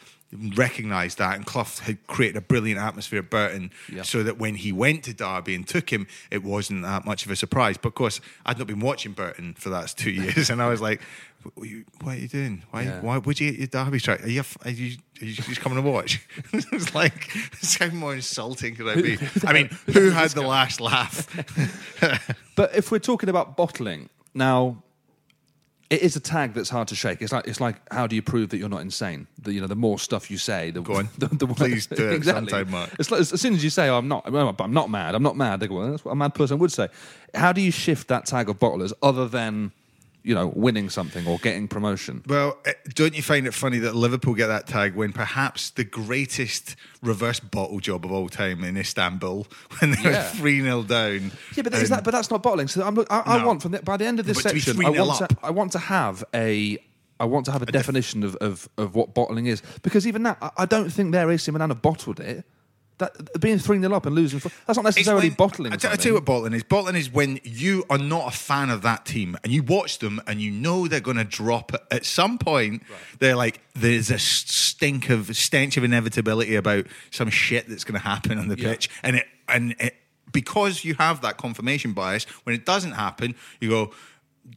recognised 0.55 1.17
that, 1.17 1.35
and 1.35 1.45
Clough 1.45 1.65
had 1.83 2.05
created 2.07 2.37
a 2.37 2.41
brilliant 2.41 2.79
atmosphere 2.79 3.19
at 3.19 3.29
Burton, 3.29 3.71
Yeah. 3.91 4.03
so 4.03 4.23
that 4.23 4.37
when 4.37 4.55
he 4.55 4.71
went 4.71 5.03
to 5.05 5.13
Derby 5.13 5.55
and 5.55 5.67
took 5.67 5.91
him, 5.91 6.07
it 6.31 6.43
wasn't 6.43 6.83
that 6.83 7.05
much 7.05 7.25
of 7.25 7.31
a 7.31 7.35
surprise. 7.35 7.77
But 7.77 7.89
of 7.89 7.95
course, 7.95 8.21
I'd 8.45 8.57
not 8.57 8.67
been 8.67 8.79
watching 8.79 9.13
Burton 9.13 9.53
for 9.57 9.69
that 9.69 9.93
two 9.97 10.11
years, 10.21 10.49
and 10.49 10.61
I 10.61 10.69
was 10.69 10.81
like, 10.81 11.01
"What 11.43 11.63
are 11.63 11.65
you, 11.67 11.85
what 12.01 12.15
are 12.15 12.19
you 12.19 12.27
doing? 12.27 12.63
Why? 12.71 12.83
Yeah. 12.83 13.01
Why 13.01 13.17
would 13.17 13.39
you 13.39 13.51
get 13.51 13.59
your 13.59 13.67
Derby 13.85 13.99
track? 13.99 14.23
Are 14.23 14.29
you, 14.29 14.43
are 14.63 14.69
you, 14.71 14.97
are 15.21 15.25
you 15.25 15.33
just 15.33 15.61
coming 15.61 15.81
to 15.83 15.89
watch?" 15.89 16.21
it 16.53 16.71
was 16.71 16.93
like, 16.95 17.29
how 17.79 17.87
more 17.89 18.13
insulting 18.15 18.75
could 18.75 18.87
I 18.87 19.01
be? 19.01 19.17
I 19.45 19.53
mean, 19.53 19.69
who 19.93 20.09
had 20.11 20.31
the 20.31 20.41
last 20.41 20.79
laugh? 20.81 21.27
But 22.55 22.73
if 22.75 22.91
we're 22.91 22.99
talking 22.99 23.29
about 23.29 23.57
bottling 23.57 24.09
now, 24.33 24.81
it 25.89 26.01
is 26.01 26.15
a 26.15 26.19
tag 26.19 26.53
that's 26.53 26.69
hard 26.69 26.87
to 26.87 26.95
shake. 26.95 27.21
It's 27.21 27.31
like 27.31 27.47
it's 27.47 27.61
like 27.61 27.75
how 27.91 28.07
do 28.07 28.15
you 28.15 28.21
prove 28.21 28.49
that 28.49 28.57
you're 28.57 28.69
not 28.69 28.81
insane? 28.81 29.27
The, 29.41 29.53
you 29.53 29.61
know, 29.61 29.67
the 29.67 29.75
more 29.75 29.99
stuff 29.99 30.31
you 30.31 30.37
say, 30.37 30.71
the 30.71 30.81
Go 30.81 30.95
on. 30.95 31.09
The, 31.17 31.27
the, 31.27 31.47
Please 31.47 31.87
do 31.87 32.09
it 32.09 32.23
sometime, 32.23 32.71
Mark. 32.71 32.89
It's 32.99 33.11
like, 33.11 33.21
as 33.21 33.39
soon 33.39 33.53
as 33.53 33.63
you 33.63 33.69
say, 33.69 33.89
oh, 33.89 33.97
"I'm 33.97 34.07
not," 34.07 34.23
I'm 34.25 34.73
not 34.73 34.89
mad. 34.89 35.15
I'm 35.15 35.23
not 35.23 35.37
mad. 35.37 35.59
They 35.59 35.67
go, 35.67 35.75
well, 35.75 35.91
"That's 35.91 36.03
what 36.03 36.11
a 36.11 36.15
mad 36.15 36.33
person 36.33 36.57
would 36.59 36.71
say." 36.71 36.89
How 37.33 37.51
do 37.51 37.61
you 37.61 37.71
shift 37.71 38.07
that 38.07 38.25
tag 38.25 38.49
of 38.49 38.59
bottlers 38.59 38.93
other 39.01 39.27
than 39.27 39.71
you 40.25 40.33
know 40.35 40.51
winning 40.55 40.89
something 40.89 41.25
or 41.27 41.37
getting 41.37 41.67
promotion? 41.67 42.23
Well, 42.27 42.57
eh, 42.65 42.73
don't 42.95 43.15
you 43.15 43.21
find 43.21 43.45
it 43.47 43.53
funny 43.53 43.77
that 43.79 43.95
Liverpool 43.95 44.33
get 44.33 44.47
that 44.47 44.67
tag 44.67 44.95
when 44.95 45.13
perhaps 45.13 45.69
the 45.69 45.83
greatest 45.83 46.75
reverse 47.01 47.39
bottle 47.39 47.79
job 47.79 48.05
of 48.05 48.11
all 48.11 48.27
time 48.27 48.63
in 48.63 48.75
Istanbul 48.75 49.45
when 49.79 49.91
they 49.91 50.01
Yeah. 50.01 50.31
were 50.31 50.37
3 50.37 50.61
0 50.61 50.83
down? 50.83 51.31
Yeah, 51.55 51.63
but 51.63 51.73
is 51.75 51.89
that, 51.89 52.03
but 52.03 52.11
that's 52.11 52.29
not 52.31 52.41
bottling. 52.43 52.67
So 52.67 52.83
I'm, 52.83 52.97
I, 52.99 53.05
I 53.25 53.37
No. 53.37 53.45
want 53.47 53.61
from 53.61 53.71
the, 53.73 53.81
by 53.83 53.97
the 53.97 54.05
end 54.05 54.19
of 54.19 54.25
this 54.25 54.41
But 54.41 54.51
section, 54.51 54.83
I 54.85 54.89
want 54.89 55.21
up. 55.21 55.29
to 55.29 55.37
I 55.43 55.51
want 55.51 55.71
to 55.73 55.79
have 55.79 56.23
a 56.33 56.77
I 57.19 57.25
want 57.25 57.45
to 57.45 57.51
have 57.53 57.61
a, 57.61 57.65
definition 57.67 58.23
of, 58.23 58.35
of, 58.37 58.67
of 58.77 58.93
what 58.93 59.13
bottling 59.13 59.45
is 59.45 59.61
because 59.83 60.05
even 60.05 60.23
that 60.23 60.37
I, 60.41 60.49
I 60.57 60.65
don't 60.65 60.89
think 60.89 61.11
their 61.13 61.29
AC 61.31 61.49
Milan 61.51 61.69
have 61.69 61.81
bottled 61.81 62.19
it. 62.19 62.43
That 62.97 63.41
being 63.41 63.59
three 63.59 63.79
0 63.81 63.93
up 63.93 64.05
and 64.05 64.15
losing, 64.15 64.39
that's 64.65 64.77
not 64.77 64.85
necessarily 64.85 65.27
when- 65.27 65.35
bottling. 65.35 65.73
I, 65.73 65.75
t- 65.75 65.87
I 65.89 65.95
tell 65.97 66.05
you 66.07 66.13
what 66.13 66.23
bottling 66.25 66.53
is. 66.53 66.63
Bottling 66.63 66.95
is 66.95 67.11
when 67.11 67.41
you 67.43 67.83
are 67.89 67.97
not 67.97 68.33
a 68.33 68.37
fan 68.37 68.69
of 68.69 68.83
that 68.83 69.05
team 69.05 69.37
and 69.43 69.51
you 69.51 69.63
watch 69.63 69.99
them 69.99 70.21
and 70.27 70.39
you 70.41 70.49
know 70.49 70.87
they're 70.87 71.01
going 71.01 71.17
to 71.17 71.25
drop 71.25 71.73
at- 71.91 72.05
some 72.05 72.37
point. 72.37 72.83
They're 73.19 73.35
like 73.35 73.59
there's 73.73 74.09
a 74.11 74.17
stink 74.19 75.09
of 75.09 75.35
stench 75.35 75.75
of 75.75 75.83
inevitability 75.83 76.55
about 76.55 76.85
some 77.11 77.29
shit 77.29 77.67
that's 77.67 77.83
going 77.83 77.99
to 77.99 78.07
happen 78.07 78.37
on 78.37 78.47
the 78.47 78.57
Yeah. 78.57 78.69
pitch, 78.71 78.89
and 79.03 79.17
it 79.17 79.25
and 79.49 79.75
it 79.79 79.95
because 80.31 80.83
you 80.85 80.93
have 80.95 81.21
that 81.21 81.37
confirmation 81.37 81.91
bias. 81.93 82.25
When 82.43 82.55
it 82.55 82.65
doesn't 82.65 82.93
happen, 82.93 83.35
you 83.59 83.69
go. 83.69 83.91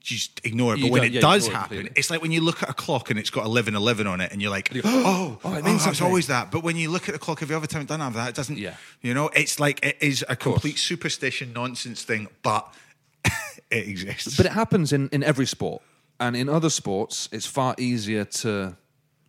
Just 0.00 0.40
ignore 0.44 0.74
it. 0.74 0.78
You 0.78 0.86
But 0.86 0.92
when 0.92 1.04
it 1.04 1.12
yeah, 1.12 1.20
does 1.20 1.46
it 1.48 1.52
happen, 1.52 1.68
completely. 1.78 1.92
it's 1.96 2.10
like 2.10 2.22
when 2.22 2.30
you 2.30 2.40
look 2.42 2.62
at 2.62 2.68
a 2.68 2.74
clock 2.74 3.10
and 3.10 3.18
it's 3.18 3.30
got 3.30 3.44
eleven 3.44 3.74
eleven 3.74 4.06
on 4.06 4.20
it, 4.20 4.32
and 4.32 4.40
you're 4.42 4.50
like, 4.50 4.70
oh, 4.74 4.80
oh, 4.84 5.38
oh, 5.44 5.54
it 5.54 5.60
oh, 5.60 5.62
means 5.62 5.86
it's 5.86 6.02
always 6.02 6.26
that. 6.28 6.50
But 6.50 6.62
when 6.62 6.76
you 6.76 6.90
look 6.90 7.08
at 7.08 7.12
the 7.12 7.18
clock 7.18 7.42
every 7.42 7.54
other 7.56 7.66
time 7.66 7.82
it 7.82 7.88
doesn't 7.88 8.00
have 8.00 8.14
that, 8.14 8.28
it 8.30 8.34
doesn't. 8.34 8.58
Yeah. 8.58 8.74
You 9.02 9.14
know, 9.14 9.28
it's 9.28 9.58
like 9.58 9.84
it 9.84 9.96
is 10.00 10.24
a 10.28 10.36
complete 10.36 10.78
superstition 10.78 11.52
nonsense 11.52 12.02
thing, 12.04 12.28
but 12.42 12.72
it 13.70 13.88
exists. 13.88 14.36
But 14.36 14.46
it 14.46 14.52
happens 14.52 14.92
in, 14.92 15.08
in 15.10 15.22
every 15.22 15.46
sport, 15.46 15.82
and 16.20 16.36
in 16.36 16.48
other 16.48 16.70
sports, 16.70 17.28
it's 17.32 17.46
far 17.46 17.74
easier 17.78 18.24
to 18.24 18.76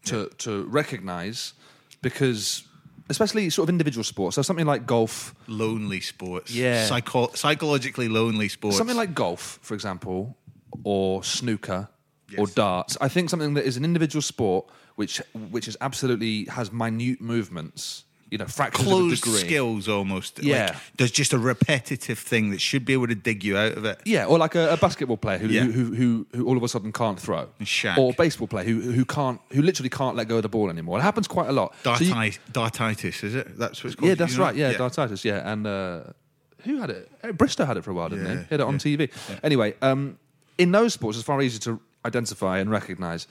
to 0.06 0.30
to 0.40 0.64
recognize 0.66 1.54
because, 2.02 2.64
especially 3.10 3.50
sort 3.50 3.66
of 3.66 3.70
individual 3.74 4.04
sports. 4.04 4.36
So 4.36 4.42
something 4.42 4.66
like 4.66 4.86
golf, 4.86 5.36
lonely 5.48 6.00
sports. 6.02 6.52
Yeah. 6.54 6.86
Psycho- 6.86 7.32
psychologically 7.34 8.08
lonely 8.08 8.50
sports. 8.50 8.78
something 8.78 8.96
like 8.96 9.14
golf, 9.14 9.60
for 9.62 9.74
example, 9.74 10.38
or 10.84 11.24
snooker 11.24 11.90
or 12.38 12.48
darts. 12.48 12.98
I 13.02 13.08
think 13.08 13.30
something 13.30 13.54
that 13.56 13.66
is 13.66 13.78
an 13.78 13.84
individual 13.86 14.22
sport 14.22 14.66
which 14.96 15.22
which 15.50 15.68
is 15.68 15.78
absolutely 15.82 16.46
has 16.46 16.72
minute 16.72 17.22
movements. 17.22 18.04
You 18.32 18.38
know, 18.38 18.46
fractions 18.46 18.88
of 18.88 19.12
a 19.12 19.16
degree. 19.16 19.40
skills 19.40 19.88
almost. 19.90 20.44
Yeah. 20.44 20.66
Like, 20.68 20.76
there's 20.98 21.10
just 21.10 21.34
a 21.34 21.40
repetitive 21.40 22.20
thing 22.20 22.52
that 22.52 22.62
should 22.62 22.86
be 22.86 22.94
able 22.94 23.08
to 23.08 23.16
dig 23.16 23.44
you 23.44 23.58
out 23.58 23.72
of 23.76 23.86
it. 23.86 24.00
Yeah, 24.06 24.26
or 24.28 24.38
like 24.38 24.54
a, 24.54 24.70
a 24.74 24.78
basketball 24.78 25.18
player 25.18 25.40
who, 25.40 25.48
Yeah. 25.48 25.64
who, 25.64 25.72
who, 25.72 25.94
who, 25.96 26.28
who 26.36 26.46
all 26.48 26.56
of 26.56 26.62
a 26.62 26.68
sudden 26.68 26.92
can't 26.92 27.20
throw, 27.20 27.48
Shaq. 27.62 27.98
or 27.98 28.12
a 28.12 28.14
baseball 28.14 28.48
player 28.48 28.66
who, 28.66 28.82
who 28.82 29.04
can't, 29.04 29.42
who 29.52 29.64
literally 29.64 29.90
can't 29.90 30.16
let 30.16 30.28
go 30.28 30.36
of 30.36 30.44
the 30.44 30.50
ball 30.50 30.70
anymore. 30.70 31.00
It 31.00 31.02
happens 31.02 31.28
quite 31.28 31.50
a 31.50 31.54
lot. 31.54 31.74
So 31.84 31.94
you- 31.94 32.14
dartitis, 32.54 33.24
is 33.24 33.34
it? 33.34 33.58
That's 33.58 33.84
what 33.84 33.88
it's 33.94 33.96
called. 33.96 34.10
yeah, 34.10 34.14
that's 34.16 34.34
You 34.34 34.38
know? 34.38 34.44
right. 34.46 34.56
Yeah, 34.56 34.74
dartitis. 34.74 35.24
Yeah, 35.24 35.52
and 35.52 35.66
uh, 35.66 36.04
who 36.66 36.78
had 36.78 36.92
it? 36.92 37.10
Bristow 37.36 37.66
had 37.66 37.78
it 37.78 37.84
for 37.84 37.90
a 37.90 37.94
while, 37.96 38.10
didn't 38.10 38.26
he? 38.28 38.32
Yeah, 38.32 38.40
He 38.42 38.48
had 38.52 38.60
it 38.60 38.68
on 38.68 38.78
TV. 38.78 39.10
Anyway, 39.44 39.74
um, 39.82 40.20
in 40.60 40.72
those 40.72 40.94
sports, 40.94 41.18
it's 41.18 41.26
far 41.26 41.42
easier 41.42 41.60
to 41.62 41.80
identify 42.06 42.60
and 42.60 42.70
recognise. 42.70 43.26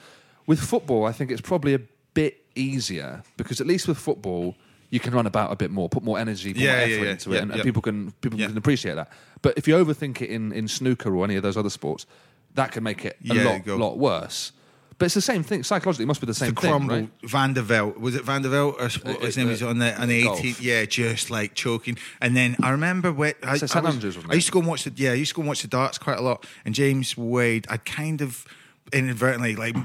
With 0.47 0.59
football, 0.61 1.05
I 1.05 1.13
think 1.13 1.31
it's 1.31 1.41
probably 1.43 1.75
a 1.75 1.81
bit 2.15 2.43
easier 2.57 3.23
because 3.37 3.61
at 3.61 3.67
least 3.67 3.87
with 3.87 3.99
football, 3.99 4.57
you 4.91 4.99
can 4.99 5.13
run 5.13 5.27
about 5.27 5.53
a 5.53 5.57
bit 5.57 5.71
more, 5.71 5.89
put 5.89 6.03
more 6.03 6.19
energy, 6.19 6.55
put 6.55 6.63
Yeah, 6.63 6.71
more 6.79 6.79
yeah, 6.89 6.95
effort 6.97 7.05
yeah, 7.05 7.11
into 7.13 7.31
it, 7.31 7.35
yeah, 7.35 7.43
and, 7.43 7.51
and 7.53 7.59
yeah. 7.59 7.65
people 7.65 7.83
can 7.83 8.11
people 8.23 8.41
Yeah. 8.41 8.47
can 8.49 8.57
appreciate 8.57 8.95
that. 8.95 9.13
But 9.43 9.59
if 9.59 9.69
you 9.69 9.75
overthink 9.77 10.23
it 10.23 10.31
in, 10.31 10.53
in 10.53 10.67
snooker 10.67 11.15
or 11.15 11.25
any 11.25 11.37
of 11.37 11.43
those 11.43 11.57
other 11.59 11.71
sports, 11.71 12.07
that 12.55 12.73
can 12.73 12.83
make 12.83 13.05
it 13.05 13.17
a 13.31 13.35
Yeah, 13.35 13.45
lot 13.45 13.65
go. 13.65 13.77
lot 13.77 13.99
worse. 13.99 14.53
But 14.99 15.05
it's 15.07 15.15
the 15.15 15.21
same 15.21 15.45
thing. 15.45 15.63
Psychologically. 15.63 16.03
It 16.03 16.07
must 16.09 16.21
be 16.21 16.27
the 16.27 16.35
same 16.35 16.55
thing, 16.57 16.71
crumble. 16.71 16.95
right? 16.97 17.11
Van 17.23 17.55
was 18.01 18.17
it 18.17 18.25
Van 18.25 18.43
der 18.43 18.49
Velde? 18.49 18.75
Or 18.81 18.89
what 19.13 19.23
Uh, 19.23 19.27
his 19.27 19.37
name 19.37 19.47
uh, 19.47 19.51
was 19.51 19.63
on 19.63 19.79
the 19.79 20.01
on 20.01 20.09
the 20.09 20.25
golf. 20.25 20.41
18th 20.41 20.61
yeah 20.61 20.85
just 20.87 21.31
like 21.31 21.55
choking. 21.55 21.97
And 22.21 22.37
then 22.37 22.57
I 22.63 22.71
remember 22.71 23.13
when 23.13 23.35
I, 23.45 23.59
So 23.59 23.79
I, 23.79 23.81
was- 23.83 24.17
I 24.29 24.35
used 24.35 24.47
to 24.49 24.53
go 24.53 24.59
and 24.59 24.67
watch 24.69 24.83
the 24.85 24.93
yeah 24.97 25.11
I 25.13 25.15
used 25.15 25.31
to 25.31 25.35
go 25.37 25.43
and 25.43 25.49
watch 25.49 25.63
the 25.63 25.69
darts 25.69 25.99
quite 25.99 26.19
a 26.19 26.23
lot. 26.23 26.45
And 26.65 26.75
James 26.75 27.17
Wade 27.17 27.67
I 27.71 27.77
kind 27.77 28.21
of 28.21 28.45
inadvertently 28.93 29.55
like 29.55 29.77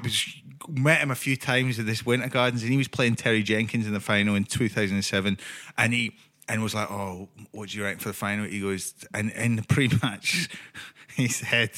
met 0.68 1.00
him 1.02 1.12
a 1.12 1.16
few 1.16 1.36
times 1.36 1.78
at 1.78 1.86
this 1.86 2.06
Winter 2.06 2.30
Gardens 2.30 2.64
and 2.64 2.72
he 2.72 2.78
was 2.78 2.88
playing 2.88 3.16
Terry 3.16 3.44
Jenkins 3.44 3.86
in 3.86 3.94
the 3.94 4.00
final 4.00 4.34
in 4.34 4.46
2007 4.46 5.38
and 5.78 5.94
he 5.94 6.16
and 6.48 6.64
was 6.64 6.74
like 6.74 6.90
oh 6.90 7.30
what 7.52 7.70
do 7.70 7.78
you 7.78 7.84
reckon 7.84 8.00
for 8.00 8.10
the 8.10 8.14
final? 8.16 8.46
He 8.46 8.62
goes 8.62 8.96
and 9.14 9.30
in 9.32 9.58
the 9.58 9.64
pre-match 9.64 10.50
he 11.16 11.28
said. 11.28 11.72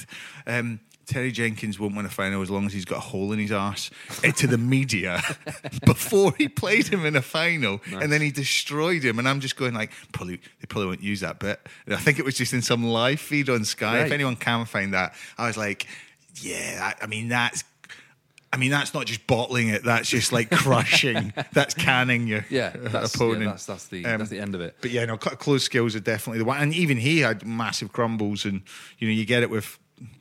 Um 0.47 0.79
Terry 1.05 1.31
Jenkins 1.31 1.79
won't 1.79 1.95
win 1.95 2.05
a 2.05 2.09
final 2.09 2.41
as 2.41 2.49
long 2.49 2.65
as 2.65 2.73
he's 2.73 2.85
got 2.85 2.97
a 2.97 3.01
hole 3.01 3.31
in 3.31 3.39
his 3.39 3.51
arse 3.51 3.91
eh, 4.23 4.31
to 4.31 4.47
the 4.47 4.57
media 4.57 5.21
before 5.85 6.33
he 6.37 6.47
played 6.47 6.87
him 6.87 7.05
in 7.05 7.15
a 7.15 7.21
final, 7.21 7.81
and 7.91 8.11
then 8.11 8.21
he 8.21 8.31
destroyed 8.31 9.03
him. 9.03 9.19
And 9.19 9.27
I'm 9.29 9.39
just 9.39 9.55
going 9.55 9.73
like, 9.73 9.91
probably 10.11 10.37
they 10.37 10.65
probably 10.67 10.87
won't 10.87 11.03
use 11.03 11.21
that 11.21 11.39
bit. 11.39 11.59
And 11.85 11.93
I 11.95 11.97
think 11.97 12.19
it 12.19 12.25
was 12.25 12.35
just 12.35 12.53
in 12.53 12.61
some 12.61 12.83
live 12.83 13.19
feed 13.19 13.49
on 13.49 13.65
Sky. 13.65 13.99
If 14.05 14.11
anyone 14.11 14.35
can 14.35 14.65
find 14.65 14.93
that, 14.93 15.13
I 15.37 15.47
was 15.47 15.57
like, 15.57 15.87
yeah, 16.41 16.93
I, 16.99 17.03
I 17.03 17.07
mean 17.07 17.29
that's. 17.29 17.63
I 18.53 18.57
mean, 18.57 18.71
that's 18.71 18.93
not 18.93 19.05
just 19.05 19.27
bottling 19.27 19.67
it. 19.67 19.83
That's 19.83 20.07
just 20.07 20.31
like 20.31 20.49
crushing. 20.49 21.33
that's 21.51 21.73
canning 21.73 22.25
your 22.25 22.45
Yeah, 22.49 22.69
that's, 22.73 23.13
opponent. 23.13 23.41
yeah, 23.41 23.49
that's 23.49 23.65
that's 23.65 23.87
the 23.87 24.05
Um, 24.05 24.19
that's 24.19 24.29
the 24.29 24.39
end 24.39 24.55
of 24.55 24.61
it. 24.61 24.77
But 24.79 24.91
yeah, 24.91 25.03
no, 25.03 25.17
close 25.17 25.63
skills 25.65 25.93
are 25.93 25.99
definitely 25.99 26.37
the 26.39 26.45
one. 26.45 26.61
And 26.61 26.73
even 26.73 26.95
he 26.95 27.19
had 27.19 27.45
massive 27.45 27.91
crumbles, 27.91 28.45
and 28.45 28.61
you 28.97 29.09
know, 29.09 29.13
you 29.13 29.25
get 29.25 29.43
it 29.43 29.49
with. 29.49 29.77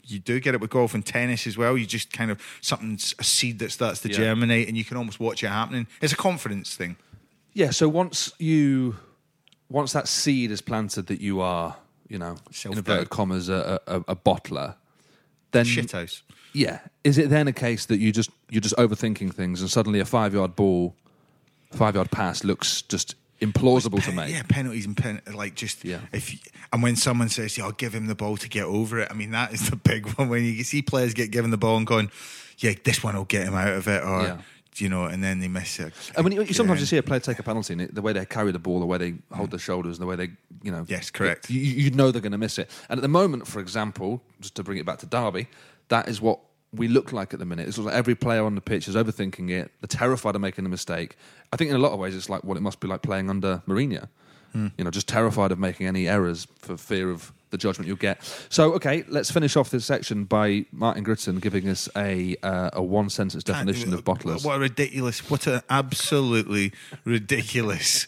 You 0.07 0.19
do 0.19 0.38
get 0.40 0.54
it 0.54 0.61
with 0.61 0.71
golf 0.71 0.95
and 0.95 1.04
tennis 1.04 1.47
as 1.47 1.57
well. 1.59 1.76
You 1.76 1.87
just 1.87 2.12
kind 2.12 2.31
of 2.31 2.40
something, 2.61 2.99
a 3.19 3.25
seed 3.25 3.59
that 3.61 3.73
starts 3.73 4.00
to 4.02 4.09
Yeah. 4.09 4.16
germinate, 4.16 4.69
and 4.69 4.76
you 4.76 4.85
can 4.85 4.97
almost 4.97 5.19
watch 5.21 5.43
it 5.43 5.49
happening. 5.49 5.87
It's 6.00 6.12
a 6.12 6.16
confidence 6.16 6.76
thing. 6.76 6.97
Yeah. 7.52 7.71
So 7.71 7.88
once 7.88 8.33
you, 8.38 8.97
once 9.69 9.93
that 9.93 10.07
seed 10.09 10.50
is 10.50 10.61
planted 10.61 11.07
that 11.07 11.21
you 11.21 11.40
are, 11.40 11.76
you 12.09 12.19
know, 12.19 12.33
in 12.47 12.52
Self-doubt. 12.52 12.78
inverted 12.78 13.11
commas, 13.11 13.49
a, 13.49 13.81
a, 13.87 13.97
a 14.09 14.16
bottler, 14.16 14.75
then 15.52 15.64
Shithouse. 15.64 16.23
yeah, 16.52 16.81
is 17.02 17.16
it 17.19 17.31
then 17.31 17.49
a 17.49 17.52
case 17.52 17.87
that 17.87 17.99
you 17.99 18.12
just 18.12 18.31
you're 18.50 18.61
just 18.61 18.76
overthinking 18.76 19.33
things, 19.35 19.61
and 19.61 19.71
suddenly 19.71 20.00
a 20.00 20.04
five 20.04 20.35
yard 20.35 20.54
ball, 20.54 20.95
five 21.73 21.95
yard 21.95 22.11
pass 22.11 22.45
looks 22.45 22.83
just 22.83 23.14
implausible 23.41 24.03
to 24.05 24.12
make? 24.12 24.31
Yeah, 24.31 24.43
penalties 24.49 24.87
and 24.87 24.97
pen, 24.97 25.21
like 25.35 25.55
just 25.55 25.85
Yeah. 25.85 26.00
if 26.12 26.33
you, 26.33 26.38
and 26.73 26.83
when 26.83 26.97
someone 26.97 27.29
says, 27.29 27.57
"Yeah, 27.59 27.64
I'll 27.64 27.73
give 27.73 27.95
him 27.95 28.07
the 28.07 28.14
ball 28.14 28.37
to 28.38 28.49
get 28.49 28.64
over 28.64 28.99
it," 29.00 29.09
I 29.11 29.14
mean 29.14 29.31
that 29.33 29.53
is 29.53 29.69
the 29.71 29.76
big 29.93 30.07
one 30.14 30.29
when 30.29 30.45
you 30.45 30.64
see 30.64 30.83
players 30.83 31.14
get 31.14 31.31
given 31.31 31.50
the 31.50 31.57
ball 31.59 31.76
and 31.76 31.87
going, 31.87 32.11
"Yeah, 32.59 32.73
this 32.85 33.03
one 33.03 33.17
will 33.17 33.25
get 33.25 33.47
him 33.47 33.55
out 33.55 33.73
of 33.75 33.87
it," 33.88 34.03
or 34.03 34.23
Yeah. 34.23 34.41
you 34.76 34.88
know, 34.88 35.05
and 35.05 35.23
then 35.23 35.41
they 35.41 35.49
miss 35.49 35.79
it. 35.79 35.93
I 36.17 36.23
mean, 36.23 36.33
you, 36.33 36.53
sometimes 36.53 36.81
you 36.81 36.87
see 36.87 36.97
a 36.97 37.03
player 37.03 37.21
take 37.21 37.38
a 37.38 37.43
penalty, 37.43 37.75
and 37.75 37.83
it, 37.83 37.95
the 37.95 38.03
way 38.03 38.12
they 38.12 38.25
carry 38.26 38.50
the 38.53 38.59
ball, 38.59 38.81
the 38.81 38.87
way 38.87 38.99
they 38.99 39.14
hold 39.33 39.50
their 39.50 39.59
shoulders, 39.61 39.99
and 39.99 40.03
the 40.03 40.07
way 40.07 40.17
they, 40.17 40.31
you 40.62 40.71
know, 40.73 40.85
Yes, 40.88 41.11
correct. 41.11 41.50
You, 41.50 41.61
you 41.61 41.91
know 41.91 42.11
they're 42.11 42.21
going 42.23 42.33
to 42.33 42.38
miss 42.38 42.59
it. 42.59 42.71
And 42.88 42.99
at 42.99 43.03
the 43.03 43.09
moment, 43.09 43.47
for 43.47 43.61
example, 43.61 44.23
just 44.41 44.55
to 44.57 44.62
bring 44.64 44.79
it 44.79 44.87
back 44.87 44.99
to 44.99 45.07
Derby, 45.07 45.49
that 45.88 46.09
is 46.09 46.21
what 46.21 46.41
we 46.75 46.88
look 46.88 47.12
like 47.12 47.33
at 47.33 47.38
the 47.38 47.45
minute. 47.45 47.69
It's 47.69 47.78
like 47.78 47.95
every 47.95 48.14
player 48.14 48.45
on 48.45 48.54
the 48.54 48.61
pitch 48.61 48.88
is 48.88 48.97
overthinking 48.97 49.50
it. 49.50 49.71
They're 49.81 49.88
terrified 49.88 50.35
of 50.35 50.40
making 50.40 50.66
a 50.66 50.69
mistake. 50.69 51.16
I 51.52 51.57
think 51.57 51.71
in 51.71 51.76
a 51.76 51.81
lot 51.81 51.93
of 51.93 51.99
ways, 51.99 52.14
it's 52.14 52.28
like 52.28 52.45
what 52.45 52.57
it 52.57 52.61
must 52.61 52.81
be 52.81 52.88
like 52.88 53.02
playing 53.02 53.31
under 53.31 53.62
Mourinho. 53.66 54.09
Hmm. 54.52 54.69
You 54.78 54.85
know, 54.85 54.90
just 54.90 55.09
terrified 55.09 55.50
of 55.50 55.59
making 55.59 55.87
any 55.87 56.09
errors 56.09 56.47
for 56.59 56.76
fear 56.76 57.11
of 57.11 57.33
the 57.50 57.59
judgment 57.59 57.88
you'll 57.88 57.97
get. 57.97 58.23
So, 58.49 58.73
okay, 58.75 59.04
let's 59.09 59.31
finish 59.31 59.57
off 59.57 59.71
this 59.71 59.85
section 59.85 60.25
by 60.25 60.66
Martin 60.73 61.04
Gritton 61.04 61.40
giving 61.40 61.69
us 61.69 61.88
a 61.97 62.37
uh, 62.43 62.71
a 62.73 62.83
one 62.83 63.11
sentence 63.11 63.43
definition 63.45 63.93
of 63.93 64.04
bottlers. 64.04 64.45
What 64.45 64.57
a 64.57 64.61
ridiculous! 64.61 65.28
What 65.31 65.47
an 65.47 65.62
absolutely 65.71 66.73
ridiculous 67.04 68.07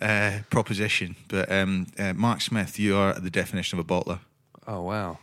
uh, 0.00 0.40
proposition. 0.50 1.16
But 1.28 1.50
um, 1.50 1.86
uh, 1.98 2.12
Mark 2.14 2.40
Smith, 2.40 2.78
you 2.78 2.96
are 2.96 3.14
the 3.14 3.30
definition 3.30 3.78
of 3.78 3.84
a 3.84 3.88
bottler. 3.88 4.20
Oh 4.66 4.82
wow. 4.82 5.18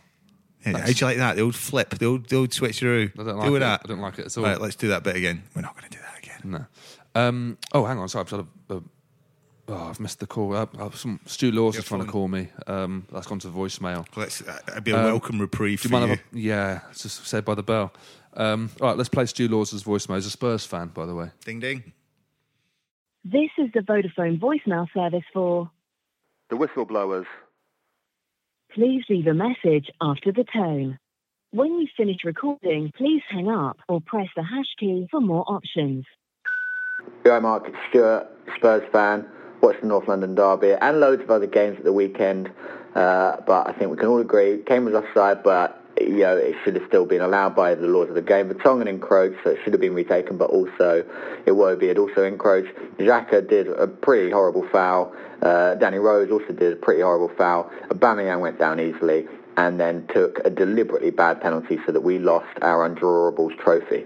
How 0.64 0.72
do 0.84 0.92
you 0.92 1.06
like 1.06 1.16
that? 1.18 1.36
The 1.36 1.42
old 1.42 1.54
flip, 1.54 1.90
the 1.90 2.06
old, 2.06 2.28
the 2.28 2.36
old 2.36 2.50
switcheroo. 2.50 3.12
I 3.18 3.22
don't 3.22 3.36
like 3.36 3.48
do 3.48 3.56
it. 3.56 3.60
that. 3.60 3.80
I 3.84 3.88
don't 3.88 4.00
like 4.00 4.18
it 4.18 4.26
at 4.26 4.36
all. 4.36 4.44
Right, 4.44 4.60
let's 4.60 4.76
do 4.76 4.88
that 4.88 5.02
bit 5.02 5.16
again. 5.16 5.42
We're 5.54 5.62
not 5.62 5.76
going 5.76 5.90
to 5.90 5.96
do 5.96 6.02
that 6.02 6.18
again. 6.18 6.50
No. 7.14 7.20
Um, 7.20 7.58
oh, 7.72 7.84
hang 7.84 7.98
on. 7.98 8.08
Sorry, 8.08 8.24
I've, 8.24 8.30
got 8.30 8.46
a, 8.70 8.74
a, 8.74 8.82
oh, 9.68 9.88
I've 9.88 10.00
missed 10.00 10.20
the 10.20 10.26
call. 10.26 10.54
Uh, 10.54 10.66
uh, 10.78 10.90
some, 10.90 11.20
Stu 11.26 11.52
Laws 11.52 11.74
Your 11.74 11.82
is 11.82 11.88
trying 11.88 12.04
to 12.04 12.10
call 12.10 12.28
me. 12.28 12.48
Um, 12.66 13.06
that's 13.12 13.26
gone 13.26 13.38
to 13.40 13.48
voicemail. 13.48 14.06
Let's. 14.16 14.42
Uh, 14.42 14.58
it'd 14.72 14.84
be 14.84 14.90
a 14.90 14.96
welcome 14.96 15.40
reprieve 15.40 15.80
Do 15.80 15.88
for 15.88 15.94
you 15.94 16.00
you. 16.00 16.06
mind 16.06 16.20
if 16.20 16.26
I, 16.34 16.38
yeah, 16.38 16.80
it's 16.90 17.02
just 17.02 17.26
said 17.26 17.44
by 17.44 17.54
the 17.54 17.62
bell. 17.62 17.92
Um, 18.34 18.70
all 18.80 18.88
right, 18.88 18.96
let's 18.96 19.08
play 19.08 19.26
Stu 19.26 19.48
Laws' 19.48 19.82
voicemail. 19.82 20.16
He's 20.16 20.26
a 20.26 20.30
Spurs 20.30 20.64
fan, 20.64 20.88
by 20.88 21.06
the 21.06 21.14
way. 21.14 21.30
Ding 21.44 21.60
ding. 21.60 21.92
This 23.24 23.50
is 23.58 23.70
the 23.74 23.80
Vodafone 23.80 24.38
voicemail 24.38 24.86
service 24.94 25.24
for 25.32 25.70
The 26.50 26.56
whistleblowers. 26.56 27.26
Please 28.74 29.02
leave 29.08 29.26
a 29.26 29.34
message 29.34 29.90
after 30.00 30.32
the 30.32 30.44
tone. 30.52 30.98
When 31.50 31.78
you 31.80 31.86
finish 31.96 32.18
recording, 32.24 32.92
please 32.96 33.22
hang 33.30 33.48
up 33.48 33.78
or 33.88 34.00
press 34.00 34.28
the 34.36 34.42
hash 34.42 34.74
key 34.78 35.06
for 35.10 35.20
more 35.20 35.44
options. 35.46 36.04
Hi 37.24 37.38
Mark, 37.38 37.68
it's 37.68 37.76
Stuart, 37.88 38.26
Spurs 38.56 38.82
fan, 38.92 39.26
watched 39.62 39.80
the 39.80 39.86
North 39.86 40.08
London 40.08 40.34
derby 40.34 40.72
and 40.72 41.00
loads 41.00 41.22
of 41.22 41.30
other 41.30 41.46
games 41.46 41.78
at 41.78 41.84
the 41.84 41.92
weekend. 41.92 42.50
Uh, 42.94 43.36
but 43.46 43.68
I 43.68 43.72
think 43.72 43.90
we 43.90 43.96
can 43.96 44.08
all 44.08 44.20
agree 44.20 44.62
Kane 44.66 44.84
was 44.84 44.94
offside, 44.94 45.42
but 45.42 45.82
you 46.00 46.18
know 46.18 46.36
it 46.36 46.54
should 46.64 46.74
have 46.76 46.84
still 46.88 47.06
been 47.06 47.20
allowed 47.20 47.54
by 47.54 47.74
the 47.74 47.86
laws 47.86 48.08
of 48.08 48.14
the 48.14 48.22
game. 48.22 48.48
Vertonghen 48.48 48.86
encroached, 48.88 49.38
so 49.44 49.50
it 49.50 49.58
should 49.62 49.72
have 49.72 49.80
been 49.80 49.94
retaken. 49.94 50.36
But 50.38 50.50
also, 50.50 51.04
Iwobi 51.46 51.88
had 51.88 51.98
also 51.98 52.24
encroached. 52.24 52.74
Xhaka 52.98 53.48
did 53.48 53.68
a 53.68 53.86
pretty 53.86 54.30
horrible 54.30 54.66
foul. 54.70 55.14
Uh, 55.42 55.74
Danny 55.76 55.98
Rose 55.98 56.30
also 56.30 56.52
did 56.52 56.72
a 56.72 56.76
pretty 56.76 57.02
horrible 57.02 57.30
foul. 57.36 57.70
Aubameyang 57.88 58.40
went 58.40 58.58
down 58.58 58.80
easily 58.80 59.26
and 59.56 59.80
then 59.80 60.06
took 60.14 60.38
a 60.44 60.50
deliberately 60.50 61.10
bad 61.10 61.40
penalty 61.40 61.80
so 61.84 61.90
that 61.90 62.00
we 62.00 62.18
lost 62.18 62.46
our 62.62 62.88
undrawables 62.88 63.56
trophy. 63.58 64.04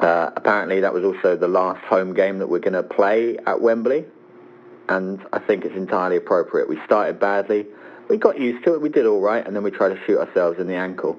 Uh, 0.00 0.30
apparently, 0.34 0.80
that 0.80 0.92
was 0.92 1.04
also 1.04 1.36
the 1.36 1.46
last 1.46 1.84
home 1.84 2.14
game 2.14 2.38
that 2.38 2.48
we're 2.48 2.58
going 2.58 2.72
to 2.72 2.82
play 2.82 3.38
at 3.46 3.60
Wembley, 3.60 4.04
and 4.88 5.20
I 5.32 5.38
think 5.38 5.64
it's 5.64 5.76
entirely 5.76 6.16
appropriate. 6.16 6.68
We 6.68 6.80
started 6.84 7.20
badly, 7.20 7.66
we 8.08 8.16
got 8.16 8.38
used 8.38 8.64
to 8.64 8.74
it, 8.74 8.80
we 8.80 8.88
did 8.88 9.06
all 9.06 9.20
right, 9.20 9.46
and 9.46 9.54
then 9.54 9.62
we 9.62 9.70
tried 9.70 9.90
to 9.90 10.00
shoot 10.06 10.18
ourselves 10.18 10.58
in 10.58 10.66
the 10.66 10.74
ankle. 10.74 11.18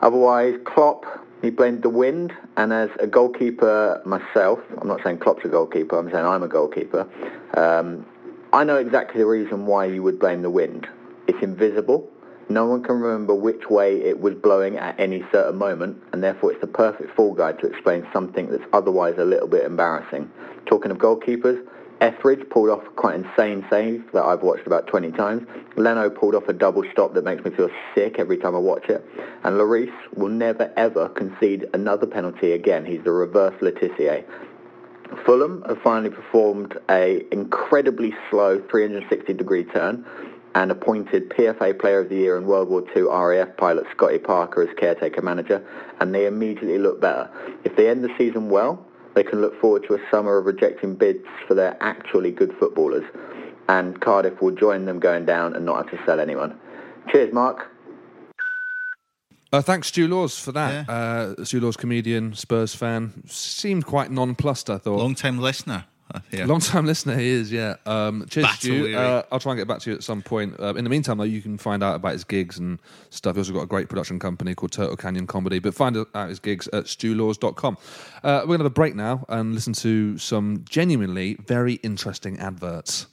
Otherwise, 0.00 0.58
Klopp, 0.64 1.04
he 1.42 1.50
blamed 1.50 1.82
the 1.82 1.88
wind, 1.88 2.32
and 2.56 2.72
as 2.72 2.90
a 3.00 3.06
goalkeeper 3.06 4.00
myself, 4.04 4.60
I'm 4.80 4.88
not 4.88 5.00
saying 5.04 5.18
Klopp's 5.18 5.44
a 5.44 5.48
goalkeeper, 5.48 5.98
I'm 5.98 6.10
saying 6.10 6.24
I'm 6.24 6.42
a 6.42 6.48
goalkeeper, 6.48 7.08
um, 7.54 8.06
I 8.52 8.64
know 8.64 8.76
exactly 8.76 9.18
the 9.18 9.26
reason 9.26 9.64
why 9.64 9.86
you 9.86 10.02
would 10.02 10.18
blame 10.18 10.42
the 10.42 10.50
wind. 10.50 10.86
It's 11.26 11.42
invisible. 11.42 12.10
No 12.50 12.66
one 12.66 12.82
can 12.82 13.00
remember 13.00 13.34
which 13.34 13.70
way 13.70 14.02
it 14.02 14.20
was 14.20 14.34
blowing 14.34 14.76
at 14.76 14.98
any 15.00 15.24
certain 15.32 15.56
moment, 15.56 16.02
and 16.12 16.22
therefore 16.22 16.52
it's 16.52 16.60
the 16.60 16.66
perfect 16.66 17.16
fall 17.16 17.32
guide 17.32 17.58
to 17.60 17.66
explain 17.66 18.06
something 18.12 18.50
that's 18.50 18.64
otherwise 18.74 19.14
a 19.16 19.24
little 19.24 19.48
bit 19.48 19.64
embarrassing. 19.64 20.30
Talking 20.66 20.90
of 20.90 20.98
goalkeepers, 20.98 21.66
Etheridge 22.02 22.48
pulled 22.50 22.68
off 22.68 22.82
quite 22.96 23.14
insane 23.14 23.64
save 23.70 24.10
that 24.12 24.24
I've 24.24 24.42
watched 24.42 24.66
about 24.66 24.88
20 24.88 25.12
times. 25.12 25.46
Leno 25.76 26.10
pulled 26.10 26.34
off 26.34 26.48
a 26.48 26.52
double 26.52 26.82
stop 26.90 27.14
that 27.14 27.22
makes 27.22 27.44
me 27.44 27.52
feel 27.52 27.70
sick 27.94 28.16
every 28.18 28.36
time 28.38 28.56
I 28.56 28.58
watch 28.58 28.88
it. 28.88 29.06
And 29.44 29.56
Lloris 29.56 29.92
will 30.16 30.28
never 30.28 30.72
ever 30.76 31.08
concede 31.10 31.68
another 31.72 32.08
penalty 32.08 32.52
again. 32.52 32.84
He's 32.84 33.04
the 33.04 33.12
reverse 33.12 33.54
Letitia. 33.62 34.24
Fulham 35.24 35.62
have 35.68 35.80
finally 35.82 36.10
performed 36.10 36.76
a 36.90 37.24
incredibly 37.30 38.12
slow 38.30 38.60
360 38.68 39.32
degree 39.34 39.62
turn 39.62 40.04
and 40.56 40.72
appointed 40.72 41.30
PFA 41.30 41.78
Player 41.78 42.00
of 42.00 42.08
the 42.08 42.16
Year 42.16 42.36
and 42.36 42.46
World 42.48 42.68
War 42.68 42.82
II 42.96 43.02
RAF 43.02 43.56
pilot 43.56 43.86
Scotty 43.92 44.18
Parker 44.18 44.62
as 44.62 44.74
caretaker 44.76 45.22
manager, 45.22 45.64
and 46.00 46.12
they 46.12 46.26
immediately 46.26 46.78
look 46.78 47.00
better. 47.00 47.30
If 47.62 47.76
they 47.76 47.88
end 47.88 48.02
the 48.02 48.12
season 48.18 48.50
well, 48.50 48.84
they 49.14 49.22
can 49.22 49.40
look 49.40 49.60
forward 49.60 49.84
to 49.88 49.94
a 49.94 49.98
summer 50.10 50.38
of 50.38 50.46
rejecting 50.46 50.94
bids 50.94 51.26
for 51.46 51.54
their 51.54 51.76
actually 51.82 52.30
good 52.30 52.54
footballers, 52.58 53.04
and 53.68 54.00
Cardiff 54.00 54.40
will 54.40 54.54
join 54.54 54.86
them 54.86 54.98
going 54.98 55.24
down 55.24 55.54
and 55.54 55.64
not 55.64 55.76
have 55.88 55.98
to 55.98 56.06
sell 56.06 56.20
anyone. 56.20 56.58
Cheers, 57.10 57.32
Mark. 57.32 57.68
Uh, 59.52 59.60
thanks, 59.60 59.88
Stu 59.88 60.08
Laws, 60.08 60.38
for 60.38 60.52
that. 60.52 60.88
Uh, 60.88 61.44
Stu 61.44 61.60
Laws, 61.60 61.76
comedian, 61.76 62.34
Spurs 62.34 62.74
fan, 62.74 63.22
seemed 63.26 63.84
quite 63.84 64.10
nonplussed. 64.10 64.70
I 64.70 64.78
thought. 64.78 64.98
Long 64.98 65.14
time 65.14 65.38
listener. 65.38 65.84
Yeah. 66.30 66.44
Long 66.46 66.60
time 66.60 66.84
listener 66.86 67.16
he 67.16 67.28
is, 67.28 67.50
yeah. 67.50 67.76
Um, 67.86 68.26
cheers, 68.28 68.44
Battle 68.46 68.58
Stu. 68.58 68.82
weary. 68.82 68.96
Uh, 68.96 69.22
I'll 69.32 69.40
try 69.40 69.52
and 69.52 69.58
get 69.58 69.68
back 69.68 69.80
to 69.80 69.90
you 69.90 69.96
at 69.96 70.02
some 70.02 70.20
point. 70.22 70.58
Uh, 70.60 70.74
in 70.74 70.84
the 70.84 70.90
meantime, 70.90 71.18
though, 71.18 71.24
you 71.24 71.40
can 71.40 71.56
find 71.58 71.82
out 71.82 71.94
about 71.96 72.12
his 72.12 72.24
gigs 72.24 72.58
and 72.58 72.78
stuff. 73.10 73.36
He's 73.36 73.48
also 73.48 73.58
got 73.58 73.64
a 73.64 73.66
great 73.66 73.88
production 73.88 74.18
company 74.18 74.54
called 74.54 74.72
Turtle 74.72 74.96
Canyon 74.96 75.26
Comedy. 75.26 75.58
But 75.58 75.74
find 75.74 75.96
out 76.14 76.28
his 76.28 76.38
gigs 76.38 76.68
at 76.68 76.84
stulaws.com. 76.84 77.78
Uh, 78.22 78.40
we're 78.42 78.46
going 78.46 78.58
to 78.58 78.64
have 78.64 78.66
a 78.66 78.70
break 78.70 78.94
now 78.94 79.24
and 79.28 79.54
listen 79.54 79.72
to 79.74 80.18
some 80.18 80.64
genuinely 80.68 81.34
very 81.46 81.74
interesting 81.74 82.38
adverts. 82.38 83.06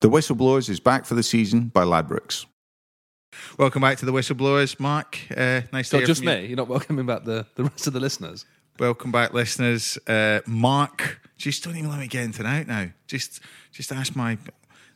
The 0.00 0.08
Whistleblowers 0.10 0.68
is 0.68 0.80
back 0.80 1.04
for 1.04 1.14
the 1.14 1.22
season 1.22 1.68
by 1.68 1.84
Ladbrokes. 1.84 2.46
Welcome 3.58 3.82
back 3.82 3.98
to 3.98 4.06
the 4.06 4.12
Whistleblowers, 4.12 4.78
Mark. 4.78 5.18
Uh, 5.30 5.62
nice 5.72 5.90
to 5.90 5.96
Not 5.96 6.00
hear 6.00 6.06
just 6.06 6.22
from 6.22 6.28
you. 6.32 6.36
me. 6.36 6.46
You're 6.46 6.56
not 6.56 6.68
welcoming 6.68 7.06
back 7.06 7.24
the, 7.24 7.46
the 7.54 7.64
rest 7.64 7.86
of 7.86 7.92
the 7.92 8.00
listeners. 8.00 8.44
Welcome 8.78 9.12
back, 9.12 9.32
listeners. 9.32 9.98
Uh, 10.06 10.40
Mark, 10.46 11.20
just 11.36 11.64
don't 11.64 11.76
even 11.76 11.90
let 11.90 11.98
me 11.98 12.06
get 12.06 12.24
into 12.24 12.44
and 12.44 12.48
out 12.48 12.66
now. 12.66 12.90
Just, 13.06 13.40
just 13.70 13.92
ask 13.92 14.16
my, 14.16 14.38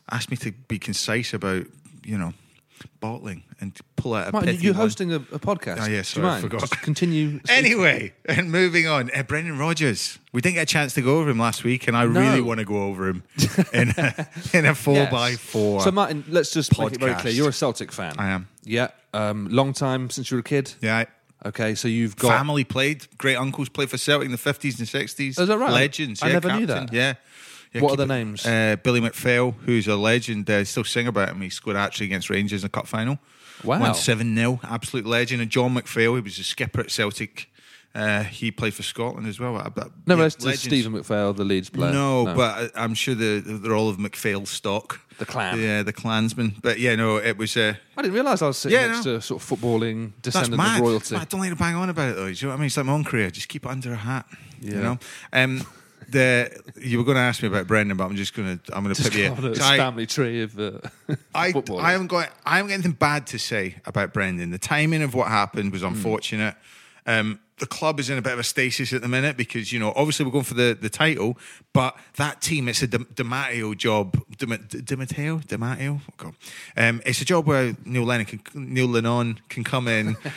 ask 0.09 0.29
me 0.29 0.37
to 0.37 0.51
be 0.51 0.79
concise 0.79 1.33
about, 1.33 1.65
you 2.03 2.17
know, 2.17 2.33
bottling 2.99 3.43
and 3.59 3.77
pull 3.95 4.13
out 4.13 4.29
a 4.29 4.31
Martin, 4.31 4.51
pithy 4.53 4.65
you're 4.65 4.73
one. 4.73 4.81
hosting 4.81 5.11
a, 5.13 5.17
a 5.17 5.39
podcast. 5.39 5.77
Oh, 5.79 5.83
yeah, 5.83 5.87
Do 5.87 5.93
you 5.95 6.03
sorry, 6.03 6.27
I 6.27 6.41
forgot. 6.41 6.59
Just 6.61 6.81
continue. 6.81 7.39
Anyway, 7.49 8.13
and 8.25 8.51
moving 8.51 8.87
on, 8.87 9.09
uh, 9.15 9.23
Brendan 9.23 9.57
Rodgers. 9.57 10.19
We 10.33 10.41
didn't 10.41 10.55
get 10.55 10.63
a 10.63 10.65
chance 10.65 10.93
to 10.95 11.01
go 11.01 11.19
over 11.19 11.29
him 11.29 11.39
last 11.39 11.63
week, 11.63 11.87
and 11.87 11.97
I 11.97 12.05
No. 12.05 12.19
really 12.19 12.41
want 12.41 12.59
to 12.59 12.65
go 12.65 12.83
over 12.83 13.07
him 13.09 13.23
in 13.73 13.89
a, 13.97 14.27
in 14.53 14.65
a 14.65 14.75
four 14.75 14.93
Yes. 14.95 15.11
by 15.11 15.31
four. 15.35 15.81
So, 15.81 15.91
Martin, 15.91 16.23
let's 16.27 16.51
just 16.51 16.77
make 16.77 16.93
it 16.93 16.99
very 16.99 17.13
podcast. 17.13 17.19
clear. 17.21 17.33
You're 17.33 17.49
a 17.49 17.53
Celtic 17.53 17.91
fan. 17.91 18.13
I 18.17 18.29
am. 18.29 18.47
Yeah. 18.63 18.89
Um, 19.13 19.47
long 19.49 19.73
time 19.73 20.09
since 20.09 20.29
you 20.31 20.35
were 20.37 20.41
a 20.41 20.43
kid. 20.43 20.73
yeah, 20.81 21.05
Okay, 21.45 21.75
so 21.75 21.87
you've 21.87 22.15
got. 22.17 22.29
family 22.37 22.63
played. 22.63 23.05
Great 23.17 23.35
uncles 23.37 23.69
played 23.69 23.89
for 23.89 23.97
Celtic 23.97 24.25
in 24.25 24.31
the 24.31 24.37
fifties 24.39 24.79
and 24.79 24.87
sixties. 24.87 25.37
Oh, 25.39 25.43
is 25.43 25.47
that 25.49 25.57
right? 25.59 25.71
Legends. 25.71 26.21
I 26.23 26.27
yeah, 26.27 26.33
never 26.33 26.47
knew 26.59 26.65
captain, 26.67 26.85
that. 26.87 26.93
Yeah. 26.93 27.13
Yeah, 27.73 27.81
What 27.81 27.93
are 27.93 27.97
the 27.97 28.03
it- 28.03 28.07
names? 28.07 28.45
Uh, 28.45 28.75
Billy 28.83 29.01
McPhail, 29.01 29.53
who's 29.65 29.87
a 29.87 29.95
legend. 29.95 30.49
Uh, 30.49 30.63
still 30.63 30.83
sing 30.83 31.07
about 31.07 31.29
him. 31.29 31.41
He 31.41 31.49
scored 31.49 31.75
actually 31.75 32.07
against 32.07 32.29
Rangers 32.29 32.63
in 32.63 32.65
the 32.67 32.69
cup 32.69 32.87
final. 32.87 33.19
Wow. 33.63 33.79
Won 33.79 33.93
7 33.95 34.35
0. 34.35 34.59
Absolute 34.63 35.05
legend. 35.05 35.41
And 35.41 35.49
John 35.51 35.73
McPhail, 35.75 36.15
he 36.15 36.21
was 36.21 36.37
a 36.39 36.43
skipper 36.43 36.81
at 36.81 36.91
Celtic. 36.91 37.49
Uh, 37.95 38.21
he 38.23 38.51
played 38.51 38.75
for 38.75 38.83
Scotland 38.83 39.25
as 39.27 39.39
well. 39.39 39.57
Uh, 39.57 39.69
No, 40.05 40.15
yeah, 40.15 40.21
legends. 40.23 40.59
Stephen 40.61 40.93
McPhail, 40.93 41.35
the 41.35 41.43
Leeds 41.43 41.69
player. 41.71 41.91
No, 41.91 42.25
but 42.35 42.71
I- 42.75 42.83
I'm 42.83 42.93
sure 42.93 43.15
the, 43.15 43.39
they're 43.39 43.73
all 43.73 43.89
of 43.89 43.97
McPhail 43.97 44.45
stock. 44.47 44.99
The 45.17 45.25
clan. 45.25 45.59
Yeah, 45.59 45.81
the 45.81 45.93
clansmen. 45.93 46.57
But 46.61 46.77
yeah, 46.79 46.93
no, 46.95 47.17
it 47.17 47.37
was. 47.39 47.57
Uh, 47.57 47.73
I 47.97 48.01
didn't 48.03 48.13
realise 48.13 48.43
I 48.43 48.47
was 48.47 48.57
sitting 48.59 48.77
Yeah, 48.77 48.87
next 48.87 49.05
no. 49.05 49.15
to 49.15 49.21
sort 49.23 49.41
of 49.41 49.49
footballing 49.49 50.11
descendant 50.21 50.61
of 50.61 50.79
royalty. 50.79 51.15
I 51.15 51.23
don't 51.25 51.41
like 51.41 51.49
to 51.49 51.55
bang 51.55 51.73
on 51.73 51.89
about 51.89 52.09
it 52.11 52.15
though. 52.17 52.25
Do 52.31 52.33
you 52.33 52.41
know 52.43 52.49
what 52.49 52.53
I 52.53 52.57
mean? 52.57 52.65
It's 52.67 52.77
like 52.77 52.85
my 52.85 52.93
own 52.93 53.03
career. 53.03 53.31
Just 53.31 53.47
keep 53.49 53.65
it 53.65 53.69
under 53.71 53.93
a 53.93 53.95
hat. 53.95 54.27
You 54.61 54.75
know. 54.75 54.99
Um, 55.33 55.65
the 56.09 56.51
you 56.79 56.97
were 56.97 57.03
going 57.03 57.15
to 57.15 57.21
ask 57.21 57.41
me 57.41 57.47
about 57.49 57.67
Brendan, 57.67 57.97
but 57.97 58.05
I'm 58.05 58.15
just 58.15 58.33
going 58.33 58.59
to 58.59 58.75
I'm 58.75 58.83
going 58.83 58.95
to 58.95 59.01
put 59.03 59.15
you. 59.15 59.33
I- 59.63 59.77
family 59.77 60.05
tree 60.05 60.41
of 60.43 60.59
uh, 60.59 60.79
I. 61.35 61.53
I 61.79 61.91
haven't 61.91 62.07
got 62.07 62.29
I 62.45 62.57
haven't 62.57 62.69
got 62.69 62.73
anything 62.75 62.91
bad 62.93 63.27
to 63.27 63.39
say 63.39 63.75
about 63.85 64.13
Brendan. 64.13 64.51
The 64.51 64.57
timing 64.57 65.01
of 65.03 65.13
what 65.13 65.27
happened 65.27 65.69
Hmm. 65.69 65.73
was 65.73 65.83
unfortunate. 65.83 66.55
Um, 67.05 67.39
the 67.59 67.65
club 67.65 67.99
is 67.99 68.09
in 68.11 68.17
a 68.19 68.21
bit 68.21 68.33
of 68.33 68.39
a 68.39 68.43
stasis 68.43 68.93
at 68.93 69.01
the 69.01 69.07
minute 69.07 69.35
because 69.35 69.73
you 69.73 69.79
know 69.79 69.91
obviously 69.95 70.25
we're 70.25 70.31
going 70.31 70.43
for 70.43 70.53
the, 70.53 70.77
the 70.79 70.89
title, 70.89 71.37
but 71.73 71.97
that 72.17 72.39
team 72.41 72.67
it's 72.67 72.81
a 72.83 72.87
Di, 72.87 72.99
Di 73.15 73.23
Matteo 73.23 73.73
job. 73.73 74.21
Di, 74.37 74.45
Di, 74.45 74.95
Matteo, 74.95 75.39
Di 75.39 75.57
Matteo. 75.57 75.99
Oh, 76.07 76.13
God. 76.17 76.35
Um, 76.75 77.01
it's 77.05 77.21
a 77.21 77.25
job 77.25 77.47
where 77.47 77.75
Neil 77.85 78.03
Lennon 78.03 78.25
can, 78.27 78.41
Neil 78.53 78.87
Lennon 78.87 79.39
can 79.49 79.63
come 79.63 79.87
in 79.87 80.15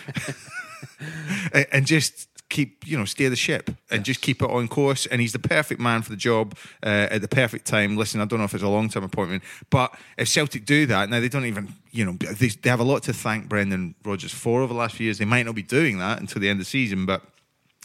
and 1.72 1.86
just 1.86 2.28
keep 2.50 2.86
you 2.86 2.98
know 2.98 3.04
steer 3.04 3.30
the 3.30 3.36
ship 3.36 3.70
and 3.90 4.04
just 4.04 4.20
keep 4.20 4.42
it 4.42 4.50
on 4.50 4.68
course. 4.68 5.06
And 5.06 5.20
he's 5.20 5.32
the 5.32 5.38
perfect 5.38 5.80
man 5.80 6.02
for 6.02 6.10
the 6.10 6.16
job 6.16 6.54
uh, 6.82 7.08
at 7.10 7.22
the 7.22 7.28
perfect 7.28 7.66
time. 7.66 7.96
Listen 7.96 8.20
i 8.20 8.24
don't 8.24 8.38
know 8.38 8.44
if 8.44 8.54
it's 8.54 8.62
a 8.62 8.68
long 8.68 8.88
term 8.88 9.04
appointment 9.04 9.42
but 9.70 9.94
if 10.18 10.28
celtic 10.28 10.64
do 10.64 10.86
that 10.86 11.08
now 11.08 11.20
they 11.20 11.28
don't 11.28 11.46
even 11.46 11.72
you 11.90 12.04
know 12.04 12.12
they, 12.12 12.48
they 12.48 12.70
have 12.70 12.80
a 12.80 12.84
lot 12.84 13.02
to 13.02 13.12
thank 13.12 13.48
brendan 13.48 13.94
rodgers 14.04 14.32
for 14.32 14.62
over 14.62 14.72
the 14.72 14.78
last 14.78 14.96
few 14.96 15.04
years. 15.04 15.18
They 15.18 15.24
might 15.24 15.46
not 15.46 15.54
be 15.54 15.62
doing 15.62 15.98
that 15.98 16.20
until 16.20 16.40
the 16.40 16.48
end 16.48 16.58
of 16.60 16.66
the 16.66 16.70
season 16.70 17.06
but 17.06 17.22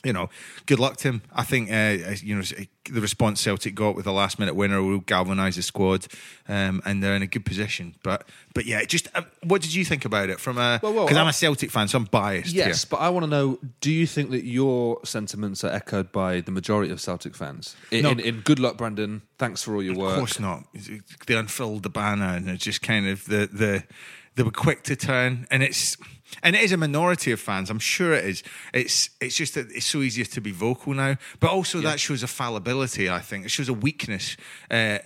you 0.05 0.13
know, 0.13 0.29
good 0.67 0.79
luck 0.79 0.97
to 0.97 1.07
him. 1.09 1.21
I 1.33 1.43
think 1.43 1.71
uh, 1.71 2.13
you 2.21 2.35
know 2.35 2.43
the 2.91 3.01
response 3.01 3.41
Celtic 3.41 3.73
got 3.73 3.95
with 3.95 4.05
the 4.05 4.13
last 4.13 4.37
minute 4.39 4.55
winner 4.55 4.81
will 4.83 4.99
galvanise 4.99 5.55
the 5.55 5.63
squad, 5.63 6.07
um, 6.47 6.81
and 6.85 7.01
they're 7.01 7.15
in 7.15 7.23
a 7.23 7.27
good 7.27 7.43
position. 7.45 7.95
But 8.03 8.27
but 8.53 8.65
yeah, 8.65 8.83
just 8.85 9.09
uh, 9.15 9.23
what 9.43 9.61
did 9.61 9.73
you 9.73 9.83
think 9.83 10.05
about 10.05 10.29
it 10.29 10.39
from 10.39 10.57
a? 10.57 10.79
Well, 10.81 10.93
well, 10.93 11.05
Because 11.05 11.17
I'm 11.17 11.27
a 11.27 11.33
Celtic 11.33 11.71
fan, 11.71 11.87
so 11.87 11.97
I'm 11.97 12.05
biased. 12.05 12.53
Yes, 12.53 12.83
here. 12.83 12.87
but 12.91 12.97
I 12.97 13.09
want 13.09 13.23
to 13.23 13.29
know: 13.29 13.59
Do 13.81 13.91
you 13.91 14.05
think 14.05 14.29
that 14.31 14.45
your 14.45 14.99
sentiments 15.03 15.63
are 15.63 15.71
echoed 15.71 16.11
by 16.11 16.41
the 16.41 16.51
majority 16.51 16.91
of 16.91 17.01
Celtic 17.01 17.35
fans? 17.35 17.75
In, 17.91 18.03
No. 18.03 18.11
in, 18.11 18.19
in 18.19 18.41
good 18.41 18.59
luck, 18.59 18.77
Brandon. 18.77 19.23
Thanks 19.39 19.63
for 19.63 19.75
all 19.75 19.83
your 19.83 19.95
work. 19.95 20.11
Of 20.13 20.19
course 20.19 20.39
not. 20.39 20.63
They 21.27 21.35
unfurled 21.35 21.83
the 21.83 21.89
banner, 21.89 22.35
and 22.35 22.47
it's 22.49 22.63
just 22.63 22.81
kind 22.81 23.07
of 23.07 23.25
the 23.25 23.49
the 23.51 23.83
they 24.35 24.43
were 24.43 24.51
quick 24.51 24.83
to 24.83 24.95
turn, 24.95 25.47
and 25.49 25.63
it's 25.63 25.97
and 26.43 26.55
it 26.55 26.61
is 26.61 26.71
a 26.71 26.77
minority 26.77 27.31
of 27.31 27.39
fans. 27.39 27.69
I'm 27.69 27.79
sure 27.79 28.13
it 28.13 28.25
is. 28.25 28.43
It's 28.73 29.09
it's 29.21 29.35
just 29.35 29.55
that 29.55 29.71
it's 29.71 29.85
so 29.85 29.99
easier 30.01 30.25
to 30.25 30.41
be 30.41 30.51
vocal 30.51 30.93
now, 30.93 31.17
but 31.39 31.51
also 31.51 31.79
that 31.81 31.99
shows 31.99 32.23
a 32.23 32.27
fallibility. 32.27 33.09
I 33.09 33.19
think 33.19 33.45
it 33.45 33.49
shows 33.51 33.69
a 33.69 33.73
weakness. 33.73 34.37
Uh, 34.69 34.99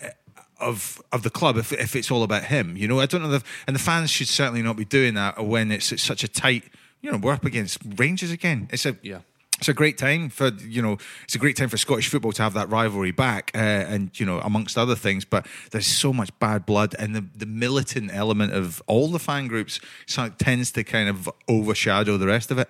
of 0.60 1.02
of 1.14 1.24
the 1.24 1.30
club, 1.30 1.56
if 1.58 1.72
if 1.72 1.96
it's 1.96 2.12
all 2.12 2.22
about 2.22 2.44
him, 2.44 2.76
you 2.76 2.86
know, 2.86 3.00
I 3.00 3.06
don't 3.06 3.22
know, 3.22 3.30
the, 3.30 3.44
and 3.66 3.74
the 3.74 3.80
fans 3.80 4.12
should 4.12 4.28
certainly 4.28 4.62
not 4.62 4.76
be 4.76 4.84
doing 4.84 5.14
that 5.14 5.42
when 5.46 5.72
it's, 5.72 5.94
it's 5.94 6.04
such 6.04 6.22
a 6.24 6.28
tight, 6.28 6.66
you 7.02 7.10
know, 7.10 7.18
we're 7.18 7.32
up 7.32 7.46
against 7.46 7.80
Rangers 7.96 8.32
again. 8.32 8.68
It's 8.70 8.86
a 8.86 8.98
Yeah. 9.02 9.20
It's 9.60 9.68
a 9.70 9.74
great 9.74 9.98
time 9.98 10.30
for 10.30 10.48
you 10.48 10.82
know 10.82 10.98
it's 11.26 11.36
a 11.36 11.38
great 11.38 11.58
time 11.58 11.70
for 11.70 11.78
Scottish 11.78 12.08
football 12.08 12.32
to 12.32 12.42
have 12.42 12.54
that 12.54 12.70
rivalry 12.70 13.12
back, 13.12 13.52
uh, 13.54 13.58
and 13.58 14.18
you 14.20 14.26
know 14.26 14.40
amongst 14.40 14.78
other 14.78 14.96
things. 14.96 15.26
But 15.26 15.46
there's 15.72 15.86
so 15.88 16.14
much 16.14 16.30
bad 16.40 16.66
blood, 16.66 16.96
and 16.98 17.14
the 17.16 17.26
the 17.36 17.46
militant 17.46 18.12
element 18.14 18.54
of 18.54 18.82
all 18.88 19.10
the 19.10 19.20
fan 19.20 19.48
groups 19.48 19.80
so 20.06 20.30
tends 20.30 20.72
to 20.72 20.84
kind 20.84 21.10
of 21.10 21.30
overshadow 21.48 22.18
the 22.18 22.28
rest 22.28 22.52
of 22.52 22.58
it. 22.58 22.70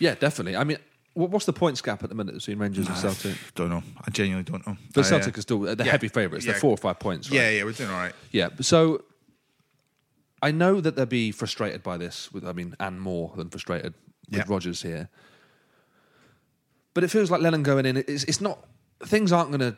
Yeah, 0.00 0.14
definitely. 0.16 0.56
I 0.56 0.64
mean, 0.64 0.78
what's 1.14 1.46
the 1.46 1.52
points 1.52 1.80
gap 1.80 2.02
at 2.02 2.08
the 2.08 2.14
minute 2.14 2.34
between 2.34 2.58
Rangers 2.58 2.88
and 2.88 2.96
Celtic? 2.96 3.36
Don't 3.54 3.70
know. 3.70 3.82
I 4.04 4.10
genuinely 4.10 4.44
don't 4.50 4.66
know. 4.66 4.76
But 4.94 5.04
I, 5.04 5.06
uh, 5.06 5.10
Celtic 5.10 5.38
are 5.38 5.42
still 5.42 5.60
the 5.60 5.76
yeah. 5.78 5.90
heavy 5.92 6.08
favourites. 6.08 6.44
They're 6.44 6.54
Yeah. 6.56 6.60
four 6.60 6.72
or 6.72 6.76
five 6.76 6.98
points. 6.98 7.30
Right? 7.30 7.36
Yeah, 7.36 7.50
yeah, 7.50 7.64
we're 7.64 7.72
doing 7.72 7.90
all 7.90 7.96
right. 7.96 8.14
Yeah. 8.32 8.48
So 8.60 9.02
I 10.42 10.50
know 10.50 10.80
that 10.80 10.96
they'll 10.96 11.06
be 11.06 11.30
frustrated 11.30 11.82
by 11.82 11.96
this. 11.96 12.32
With 12.32 12.44
I 12.44 12.52
mean, 12.52 12.74
and 12.80 13.00
more 13.00 13.32
than 13.36 13.48
frustrated 13.48 13.94
with 14.28 14.38
Yeah. 14.38 14.44
Rodgers 14.48 14.82
here. 14.82 15.08
But 16.96 17.04
it 17.04 17.08
feels 17.08 17.30
like 17.30 17.42
Lennon 17.42 17.62
going 17.62 17.84
in. 17.84 17.98
It's, 17.98 18.24
it's 18.24 18.40
not. 18.40 18.58
Things 19.04 19.30
aren't 19.30 19.50
going 19.50 19.60
to 19.60 19.76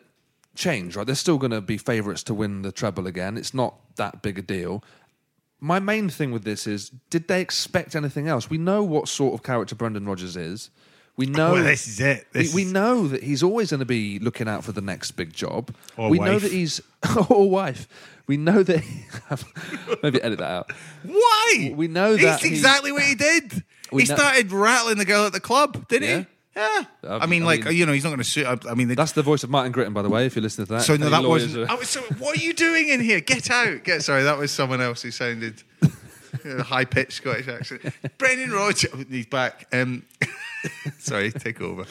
change, 0.55 0.95
right? 0.95 1.05
They're 1.05 1.17
still 1.17 1.37
going 1.37 1.51
to 1.51 1.61
be 1.61 1.77
favourites 1.77 2.23
to 2.23 2.33
win 2.35 2.63
the 2.63 2.71
treble 2.71 3.09
again. 3.09 3.37
It's 3.37 3.53
not 3.53 3.75
that 3.97 4.23
big 4.23 4.39
a 4.39 4.43
deal. 4.43 4.85
My 5.59 5.81
main 5.81 6.09
thing 6.11 6.31
with 6.31 6.45
this 6.45 6.69
is: 6.69 6.91
Did 7.11 7.27
they 7.27 7.41
expect 7.41 7.97
anything 7.97 8.29
else? 8.29 8.49
We 8.49 8.57
know 8.57 8.85
what 8.85 9.09
sort 9.09 9.35
of 9.35 9.43
character 9.43 9.75
Brendan 9.75 10.07
Rodgers 10.07 10.37
is. 10.37 10.71
We 11.17 11.27
know 11.39 11.55
Well, 11.55 11.65
this 11.65 11.89
is 11.89 11.99
it. 11.99 12.29
This 12.33 12.55
we, 12.55 12.65
we 12.65 12.71
know 12.71 13.09
that 13.09 13.25
he's 13.25 13.43
always 13.43 13.71
going 13.71 13.81
to 13.81 13.85
be 13.85 14.21
looking 14.21 14.47
out 14.47 14.63
for 14.63 14.71
the 14.71 14.81
next 14.81 15.11
big 15.13 15.33
job. 15.33 15.75
Or 15.97 16.11
we 16.11 16.21
know 16.21 16.39
that 16.39 16.53
he's 16.53 16.81
or 17.29 17.51
wife. 17.51 17.89
We 18.29 18.37
know 18.37 18.63
that 18.63 18.85
maybe 20.05 20.23
edit 20.23 20.39
that 20.39 20.51
out. 20.51 20.73
Why? 21.03 21.73
We 21.75 21.89
know 21.89 22.17
that 22.17 22.41
he- 22.43 22.49
exactly 22.49 22.93
what 22.93 23.03
he 23.03 23.17
did. 23.17 23.65
We 23.91 24.03
he 24.05 24.09
know- 24.09 24.15
started 24.15 24.53
rattling 24.53 24.99
the 24.99 25.05
girl 25.05 25.27
at 25.27 25.33
the 25.33 25.41
club, 25.41 25.89
didn't 25.89 26.09
Yeah. 26.09 26.19
he? 26.21 26.27
Yeah, 26.57 26.85
I 27.05 27.27
mean, 27.27 27.45
like 27.45 27.65
you 27.67 27.87
know, 27.87 27.93
he's 27.93 28.03
not 28.03 28.11
going 28.11 28.19
to 28.19 28.25
sue. 28.25 28.45
I, 28.45 28.57
I 28.69 28.75
mean, 28.75 28.89
they, 28.89 28.95
That's 28.97 29.13
the 29.13 29.23
voice 29.23 29.45
of 29.45 29.51
Martin 29.51 29.73
Gritton, 29.73 29.95
by 29.95 30.03
the 30.03 30.09
way. 30.09 30.27
If 30.27 30.35
you're 30.35 30.43
listening 30.43 30.67
to 30.67 30.73
that, 30.75 30.83
so 30.83 30.97
no, 30.97 31.07
Any 31.07 31.11
that 31.15 31.23
lawyers 31.23 31.43
wasn't. 31.45 31.71
are- 31.71 31.73
I 31.73 31.77
was, 31.77 31.89
so, 31.89 32.01
what 32.19 32.37
are 32.37 32.41
you 32.43 32.53
doing 32.53 32.89
in 32.89 33.01
here? 33.01 33.21
Get 33.21 33.49
out! 33.51 33.85
Get 33.85 34.03
sorry, 34.03 34.25
that 34.25 34.39
was 34.39 34.51
someone 34.51 34.81
else 34.81 35.03
who 35.03 35.11
sounded 35.13 35.63
high 36.63 36.85
pitched 36.85 37.13
Scottish 37.13 37.47
accent. 37.47 37.83
Brendan 38.19 38.51
Rodgers, 38.51 38.91
he's 39.09 39.27
back. 39.27 39.69
Um, 39.73 40.03
sorry, 40.99 41.31
take 41.31 41.61
over. 41.61 41.85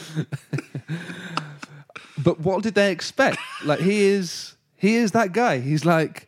But 2.23 2.39
what 2.39 2.63
did 2.63 2.73
they 2.75 2.91
expect? 2.91 3.37
like 3.63 3.79
he 3.79 4.01
is, 4.05 4.55
he 4.75 4.95
is 4.95 5.11
that 5.11 5.33
guy. 5.33 5.59
He's 5.59 5.85
like, 5.85 6.27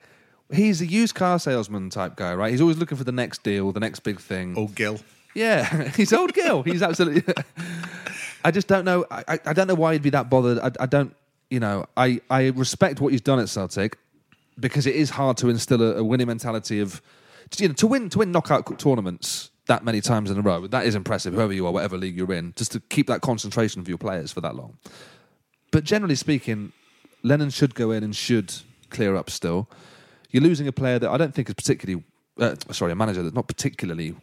he's 0.54 0.82
a 0.82 0.86
used 0.86 1.16
car 1.16 1.40
salesman 1.40 1.90
type 1.90 2.16
guy, 2.16 2.34
right? 2.36 2.52
He's 2.52 2.62
always 2.62 2.78
looking 2.78 2.98
for 2.98 3.04
the 3.04 3.12
next 3.12 3.44
deal, 3.44 3.72
the 3.72 3.80
next 3.80 4.02
big 4.02 4.20
thing. 4.20 4.58
Old 4.58 4.76
Gil. 4.76 5.00
Yeah, 5.34 5.90
he's 5.96 6.14
old 6.14 6.34
Gil. 6.34 6.64
He's 6.64 6.82
absolutely. 6.82 7.34
I 8.44 8.52
just 8.52 8.68
don't 8.68 8.86
know. 8.86 9.06
I, 9.12 9.40
I- 9.46 9.54
don't 9.54 9.68
know 9.68 9.76
why 9.76 9.94
he'd 9.94 10.02
be 10.02 10.10
that 10.12 10.30
bothered. 10.30 10.60
I, 10.60 10.72
I 10.82 10.86
don't. 10.86 11.16
You 11.50 11.60
know, 11.60 11.86
I, 11.98 12.22
I 12.30 12.50
respect 12.50 13.02
what 13.02 13.12
he's 13.12 13.22
done 13.22 13.40
at 13.40 13.50
Celtic 13.50 13.98
because 14.60 14.86
it 14.86 14.96
is 14.96 15.10
hard 15.10 15.36
to 15.38 15.50
instill 15.50 15.82
a, 15.82 15.96
a 15.98 16.04
winning 16.04 16.28
mentality 16.28 16.80
of 16.80 17.02
you 17.58 17.68
know 17.68 17.74
to 17.74 17.88
win 17.88 18.10
to 18.12 18.20
win 18.20 18.32
knockout 18.32 18.78
tournaments 18.78 19.50
that 19.66 19.84
many 19.84 20.00
times 20.02 20.30
in 20.30 20.38
a 20.38 20.42
row. 20.42 20.68
That 20.68 20.86
is 20.86 20.94
impressive. 20.96 21.34
Whoever 21.34 21.54
you 21.54 21.66
are, 21.66 21.72
whatever 21.72 21.98
league 21.98 22.16
you're 22.16 22.32
in, 22.34 22.54
just 22.56 22.72
to 22.74 22.80
keep 22.82 23.08
that 23.08 23.22
concentration 23.22 23.84
for 23.84 23.90
your 23.90 23.98
players 23.98 24.32
for 24.32 24.42
that 24.42 24.56
long. 24.56 24.78
But 25.72 25.84
generally 25.84 26.16
speaking, 26.16 26.72
Lennon 27.24 27.50
should 27.50 27.74
go 27.76 27.92
in 27.92 28.04
and 28.04 28.16
should 28.16 28.54
clear 28.90 29.16
up 29.16 29.30
still. 29.30 29.70
You're 30.32 30.44
losing 30.44 30.68
a 30.68 30.72
player 30.72 31.00
that 31.00 31.10
I 31.10 31.18
don't 31.18 31.34
think 31.34 31.50
is 31.50 31.56
particularly, 31.56 32.04
uh, 32.40 32.56
sorry, 32.72 32.92
a 32.92 32.96
manager 32.96 33.22
that's 33.24 33.36
not 33.36 33.48
particularly 33.48 34.16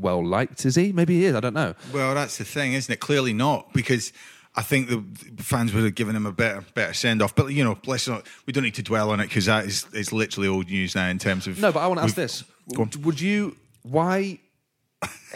well 0.00 0.24
liked, 0.24 0.64
is 0.66 0.74
he? 0.74 0.92
Maybe 0.92 1.16
he 1.18 1.24
is, 1.26 1.34
I 1.34 1.40
don't 1.40 1.54
know. 1.54 1.74
Well, 1.92 2.14
that's 2.14 2.38
the 2.38 2.44
thing, 2.44 2.72
isn't 2.72 2.92
it? 2.92 3.00
Clearly 3.00 3.32
not, 3.32 3.72
because 3.72 4.12
I 4.56 4.62
think 4.62 4.88
the 4.88 5.02
fans 5.42 5.72
would 5.74 5.84
have 5.84 5.94
given 5.94 6.14
him 6.14 6.26
a 6.26 6.32
better 6.32 6.64
better 6.74 6.92
send 6.92 7.22
off. 7.22 7.34
But 7.34 7.48
you 7.48 7.64
know, 7.64 7.78
let's 7.86 8.06
not. 8.06 8.26
We 8.46 8.52
don't 8.52 8.64
need 8.64 8.74
to 8.74 8.82
dwell 8.82 9.10
on 9.10 9.20
it 9.20 9.28
because 9.28 9.46
that 9.46 9.64
is 9.64 9.86
is 9.92 10.12
literally 10.12 10.48
old 10.48 10.68
news 10.68 10.94
now 10.94 11.08
in 11.08 11.18
terms 11.18 11.46
of. 11.46 11.60
No, 11.60 11.72
but 11.72 11.80
I 11.80 11.86
want 11.86 11.98
to 11.98 12.04
ask 12.04 12.14
this. 12.14 12.44
Would 12.68 13.20
you, 13.20 13.56
why, 13.82 14.38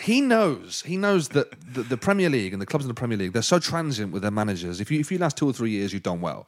he 0.00 0.20
knows, 0.20 0.82
he 0.82 0.96
knows 0.96 1.28
that 1.30 1.52
the, 1.74 1.82
the 1.82 1.96
Premier 1.96 2.30
League 2.30 2.52
and 2.52 2.62
the 2.62 2.66
clubs 2.66 2.84
in 2.84 2.88
the 2.88 2.94
Premier 2.94 3.18
League, 3.18 3.32
they're 3.32 3.42
so 3.42 3.58
transient 3.58 4.12
with 4.12 4.22
their 4.22 4.30
managers. 4.30 4.80
If 4.80 4.90
you, 4.90 4.98
if 5.00 5.12
you 5.12 5.18
last 5.18 5.36
two 5.36 5.46
or 5.46 5.52
three 5.52 5.70
years, 5.70 5.92
you've 5.92 6.02
done 6.02 6.20
well. 6.20 6.46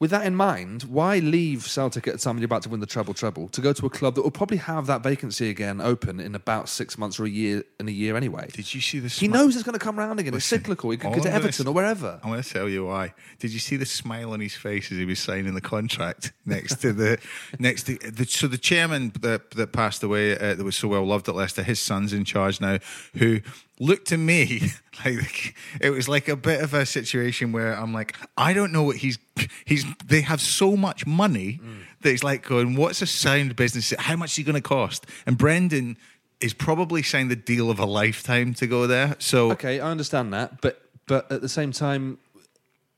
With 0.00 0.10
that 0.10 0.26
in 0.26 0.34
mind, 0.34 0.82
why 0.82 1.20
leave 1.20 1.62
Celtic 1.68 2.08
at 2.08 2.16
a 2.16 2.18
time 2.18 2.34
when 2.34 2.40
you're 2.42 2.46
about 2.46 2.62
to 2.64 2.68
win 2.68 2.80
the 2.80 2.86
treble 2.86 3.14
treble 3.14 3.48
to 3.48 3.60
go 3.60 3.72
to 3.72 3.86
a 3.86 3.90
club 3.90 4.16
that 4.16 4.22
will 4.22 4.32
probably 4.32 4.56
have 4.56 4.86
that 4.88 5.02
vacancy 5.02 5.48
again 5.50 5.80
open 5.80 6.18
in 6.18 6.34
about 6.34 6.68
six 6.68 6.98
months 6.98 7.18
or 7.20 7.24
a 7.24 7.30
year 7.30 7.62
in 7.78 7.86
a 7.88 7.92
year 7.92 8.16
anyway? 8.16 8.48
Did 8.52 8.74
you 8.74 8.80
see 8.80 8.98
the? 8.98 9.08
He 9.08 9.28
knows 9.28 9.54
it's 9.54 9.64
going 9.64 9.78
to 9.78 9.78
come 9.78 9.96
round 9.96 10.18
again. 10.18 10.34
Listen, 10.34 10.56
it's 10.56 10.62
cyclical. 10.64 10.90
He 10.90 10.96
could 10.96 11.14
go 11.14 11.20
to 11.22 11.32
Everton 11.32 11.64
s- 11.64 11.68
or 11.68 11.72
wherever. 11.72 12.18
I'm 12.24 12.30
going 12.30 12.42
to 12.42 12.48
tell 12.48 12.68
you 12.68 12.86
why. 12.86 13.14
Did 13.38 13.52
you 13.52 13.60
see 13.60 13.76
the 13.76 13.86
smile 13.86 14.32
on 14.32 14.40
his 14.40 14.54
face 14.54 14.90
as 14.90 14.98
he 14.98 15.04
was 15.04 15.20
signing 15.20 15.54
the 15.54 15.60
contract 15.60 16.32
next 16.44 16.80
to 16.82 16.92
the 16.92 17.18
next 17.60 17.84
to 17.84 17.96
the, 17.96 18.26
so 18.26 18.48
the 18.48 18.58
chairman 18.58 19.12
that 19.20 19.52
that 19.52 19.72
passed 19.72 20.02
away 20.02 20.36
uh, 20.36 20.54
that 20.56 20.64
was 20.64 20.74
so 20.76 20.88
well 20.88 21.04
loved 21.04 21.28
at 21.28 21.36
Leicester, 21.36 21.62
his 21.62 21.80
son's 21.80 22.12
in 22.12 22.24
charge 22.24 22.60
now, 22.60 22.78
who 23.14 23.40
looked 23.80 24.08
to 24.08 24.16
me 24.16 24.70
like 25.04 25.56
it 25.80 25.90
was 25.90 26.08
like 26.08 26.28
a 26.28 26.36
bit 26.36 26.60
of 26.60 26.74
a 26.74 26.86
situation 26.86 27.52
where 27.52 27.72
I'm 27.72 27.92
like, 27.92 28.16
I 28.36 28.52
don't 28.52 28.72
know 28.72 28.82
what 28.82 28.96
he's 28.96 29.18
he's 29.64 29.84
they 30.04 30.20
have 30.22 30.40
so 30.40 30.76
much 30.76 31.06
money 31.06 31.60
mm. 31.62 31.82
that 32.02 32.10
it's 32.12 32.24
like 32.24 32.46
going, 32.46 32.76
what's 32.76 33.02
a 33.02 33.06
sound 33.06 33.56
business? 33.56 33.92
How 33.98 34.16
much 34.16 34.30
is 34.30 34.36
he 34.36 34.42
going 34.42 34.54
to 34.54 34.60
cost? 34.60 35.06
And 35.26 35.36
Brendan 35.36 35.96
is 36.40 36.52
probably 36.52 37.02
signed 37.02 37.30
the 37.30 37.36
deal 37.36 37.70
of 37.70 37.78
a 37.78 37.86
lifetime 37.86 38.54
to 38.54 38.66
go 38.66 38.86
there. 38.86 39.16
So 39.18 39.52
Okay, 39.52 39.80
I 39.80 39.90
understand 39.90 40.32
that, 40.32 40.60
but 40.60 40.80
but 41.06 41.30
at 41.30 41.42
the 41.42 41.48
same 41.48 41.72
time, 41.72 42.18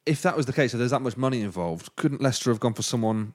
if 0.04 0.22
that 0.22 0.36
was 0.36 0.46
the 0.46 0.52
case, 0.52 0.72
if 0.72 0.78
there's 0.78 0.92
that 0.92 1.02
much 1.02 1.16
money 1.16 1.40
involved, 1.40 1.94
couldn't 1.96 2.20
Leicester 2.20 2.50
have 2.50 2.60
gone 2.60 2.74
for 2.74 2.82
someone 2.82 3.34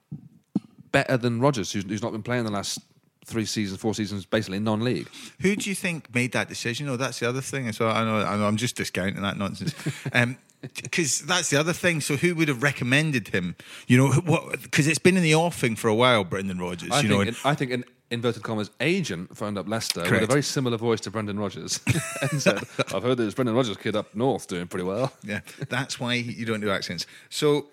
better 0.92 1.18
than 1.18 1.40
Rodgers, 1.40 1.72
who's, 1.72 1.84
who's 1.84 2.02
not 2.02 2.12
been 2.12 2.24
playing 2.24 2.46
the 2.46 2.52
last 2.52 2.80
three 3.26 3.46
seasons, 3.46 3.80
four 3.80 3.94
seasons, 3.94 4.26
basically 4.26 4.60
non-league? 4.60 5.08
Who 5.42 5.56
do 5.56 5.70
you 5.70 5.76
think 5.76 6.14
made 6.14 6.32
that 6.34 6.50
decision? 6.50 6.90
Oh, 6.90 6.98
that's 6.98 7.20
the 7.20 7.30
other 7.30 7.42
thing. 7.42 7.72
So 7.72 7.88
I 7.88 8.04
know, 8.04 8.18
I 8.18 8.38
know 8.38 8.48
I'm 8.48 8.58
just 8.58 8.76
discounting 8.76 9.22
that 9.22 9.38
nonsense. 9.38 9.74
Um, 10.14 10.38
because 10.62 11.22
that's 11.22 11.50
the 11.50 11.60
other 11.60 11.74
thing. 11.74 12.02
So 12.02 12.16
who 12.16 12.36
would 12.36 12.48
have 12.48 12.62
recommended 12.62 13.30
him? 13.30 13.56
You 13.88 13.98
know, 13.98 14.12
what? 14.12 14.62
Because 14.62 14.88
it's 14.88 15.00
been 15.00 15.18
in 15.18 15.24
the 15.24 15.36
offing 15.36 15.76
for 15.76 15.88
a 15.88 15.96
while, 15.96 16.24
Brendan 16.24 16.60
Rodgers. 16.60 16.92
I 16.92 17.02
you 17.02 17.10
think, 17.10 17.12
know, 17.12 17.30
an, 17.30 17.36
I 17.44 17.56
think 17.56 17.72
an 17.72 17.86
inverted 18.12 18.44
commas 18.44 18.70
agent 18.80 19.36
phoned 19.36 19.58
up 19.58 19.68
Leicester 19.68 20.02
with 20.02 20.24
a 20.24 20.28
very 20.28 20.44
similar 20.44 20.78
voice 20.78 21.00
to 21.02 21.12
Brendan 21.12 21.40
Rodgers 21.40 21.80
and 22.32 22.42
said, 22.42 22.60
"I've 22.94 23.04
heard 23.04 23.18
this 23.18 23.34
Brendan 23.34 23.56
Rodgers 23.56 23.78
kid 23.78 23.96
up 23.96 24.14
north 24.14 24.48
doing 24.48 24.68
pretty 24.68 24.86
well." 24.86 25.12
yeah, 25.24 25.40
that's 25.70 26.00
why 26.00 26.14
you 26.16 26.46
don't 26.46 26.62
do 26.62 26.70
accents. 26.70 27.08
So, 27.30 27.68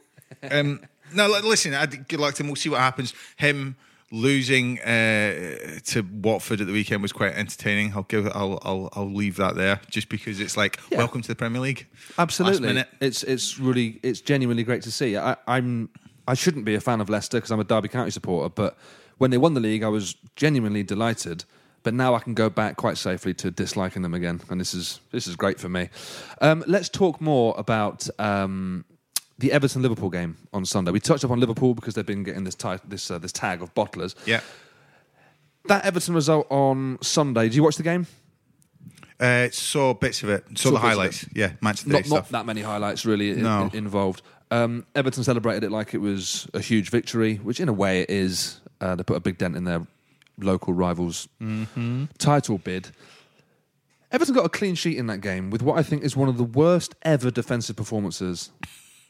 um, 0.51 0.81
no, 1.15 1.27
li- 1.27 1.41
listen. 1.43 1.75
I'd, 1.75 2.09
good 2.09 2.21
luck 2.21 2.35
to 2.37 2.43
him. 2.43 2.49
We'll 2.49 2.57
see 2.57 2.69
what 2.69 2.81
happens. 2.81 3.13
Him 3.37 3.77
losing 4.11 4.79
uh, 4.81 5.79
to 5.85 6.03
Watford 6.23 6.61
at 6.61 6.66
the 6.66 6.73
weekend 6.73 7.03
was 7.03 7.12
quite 7.12 7.35
entertaining. 7.35 7.92
I'll 7.94 8.03
give. 8.05 8.27
I'll. 8.29 8.59
I'll. 8.62 8.88
I'll 8.94 9.12
leave 9.12 9.37
that 9.37 9.55
there, 9.55 9.81
just 9.90 10.09
because 10.09 10.40
it's 10.40 10.57
like 10.57 10.79
Yeah. 10.90 10.99
welcome 10.99 11.23
to 11.23 11.29
the 11.29 11.35
Premier 11.35 11.61
League. 11.61 11.87
Absolutely, 12.18 12.85
it's 13.01 13.23
it's 13.23 13.59
really 13.59 14.01
it's 14.03 14.21
genuinely 14.21 14.62
great 14.64 14.83
to 14.83 14.90
see. 14.90 15.16
I, 15.16 15.37
I'm 15.47 15.90
I 16.27 16.35
shouldn't 16.35 16.64
be 16.64 16.75
a 16.75 16.81
fan 16.81 17.01
of 17.01 17.09
Leicester 17.09 17.38
because 17.38 17.51
I'm 17.51 17.61
a 17.61 17.64
Derby 17.64 17.88
County 17.88 18.11
supporter, 18.11 18.49
but 18.55 18.77
when 19.18 19.31
they 19.31 19.38
won 19.38 19.55
the 19.55 19.61
league, 19.61 19.83
I 19.83 19.88
was 19.88 20.14
genuinely 20.37 20.83
delighted. 20.83 21.44
But 21.85 21.94
now 21.94 22.14
I 22.14 22.18
can 22.18 22.35
go 22.35 22.51
back 22.51 22.77
quite 22.77 22.99
safely 22.99 23.33
to 23.35 23.51
disliking 23.51 24.03
them 24.03 24.12
again, 24.12 24.40
and 24.51 24.61
this 24.61 24.75
is 24.75 25.01
this 25.12 25.27
is 25.27 25.37
great 25.37 25.61
for 25.61 25.68
me. 25.68 25.88
Um, 26.40 26.64
let's 26.66 26.88
talk 26.88 27.21
more 27.21 27.55
about 27.57 28.09
um, 28.18 28.85
the 29.38 29.53
Everton 29.53 29.83
Liverpool 29.83 30.11
game 30.11 30.37
on 30.53 30.64
Sunday. 30.64 30.90
We 30.90 31.01
touched 31.01 31.24
upon 31.24 31.40
Liverpool 31.40 31.74
because 31.74 31.94
they've 31.94 32.05
been 32.07 32.24
getting 32.24 32.44
this 32.44 32.57
this 32.87 33.11
uh, 33.11 33.18
this 33.18 33.33
tag 33.33 33.62
of 33.62 33.74
bottlers. 33.74 34.14
Yeah. 34.27 34.40
That 35.66 35.85
Everton 35.85 36.14
result 36.14 36.46
on 36.51 36.98
Sunday. 37.03 37.42
Did 37.44 37.55
you 37.55 37.62
watch 37.62 37.77
the 37.77 37.83
game? 37.83 38.07
Uh, 39.20 39.48
saw 39.51 39.94
bits 39.94 40.22
of 40.22 40.29
it. 40.31 40.44
Saw, 40.57 40.68
Saw 40.68 40.70
the 40.70 40.79
highlights. 40.79 41.27
Yeah, 41.35 41.53
the 41.61 41.83
not, 41.87 42.09
not 42.09 42.29
that 42.31 42.46
many 42.46 42.62
highlights 42.62 43.05
really 43.05 43.31
in- 43.31 43.42
No. 43.42 43.64
in- 43.72 43.79
involved. 43.79 44.22
Um, 44.51 44.87
Everton 44.94 45.24
celebrated 45.24 45.64
it 45.64 45.70
like 45.70 45.92
it 45.92 45.98
was 45.98 46.48
a 46.55 46.61
huge 46.61 46.90
victory, 46.90 47.35
which 47.37 47.61
in 47.61 47.68
a 47.68 47.72
way 47.72 48.03
it 48.03 48.11
is. 48.11 48.61
Uh, 48.81 48.94
they 48.94 49.03
put 49.03 49.16
a 49.16 49.20
big 49.20 49.37
dent 49.37 49.57
in 49.57 49.64
their 49.64 49.87
local 50.38 50.72
rivals' 50.72 51.29
Mm-hmm. 51.42 52.05
title 52.18 52.59
bid. 52.59 52.90
Everton 54.11 54.35
got 54.35 54.46
a 54.46 54.48
clean 54.48 54.74
sheet 54.77 54.96
in 54.96 55.07
that 55.09 55.20
game 55.20 55.51
with 55.51 55.62
what 55.62 55.77
I 55.79 55.83
think 55.83 56.03
is 56.03 56.16
one 56.16 56.29
of 56.29 56.38
the 56.38 56.44
worst 56.44 56.94
ever 57.03 57.31
defensive 57.31 57.77
performances 57.77 58.51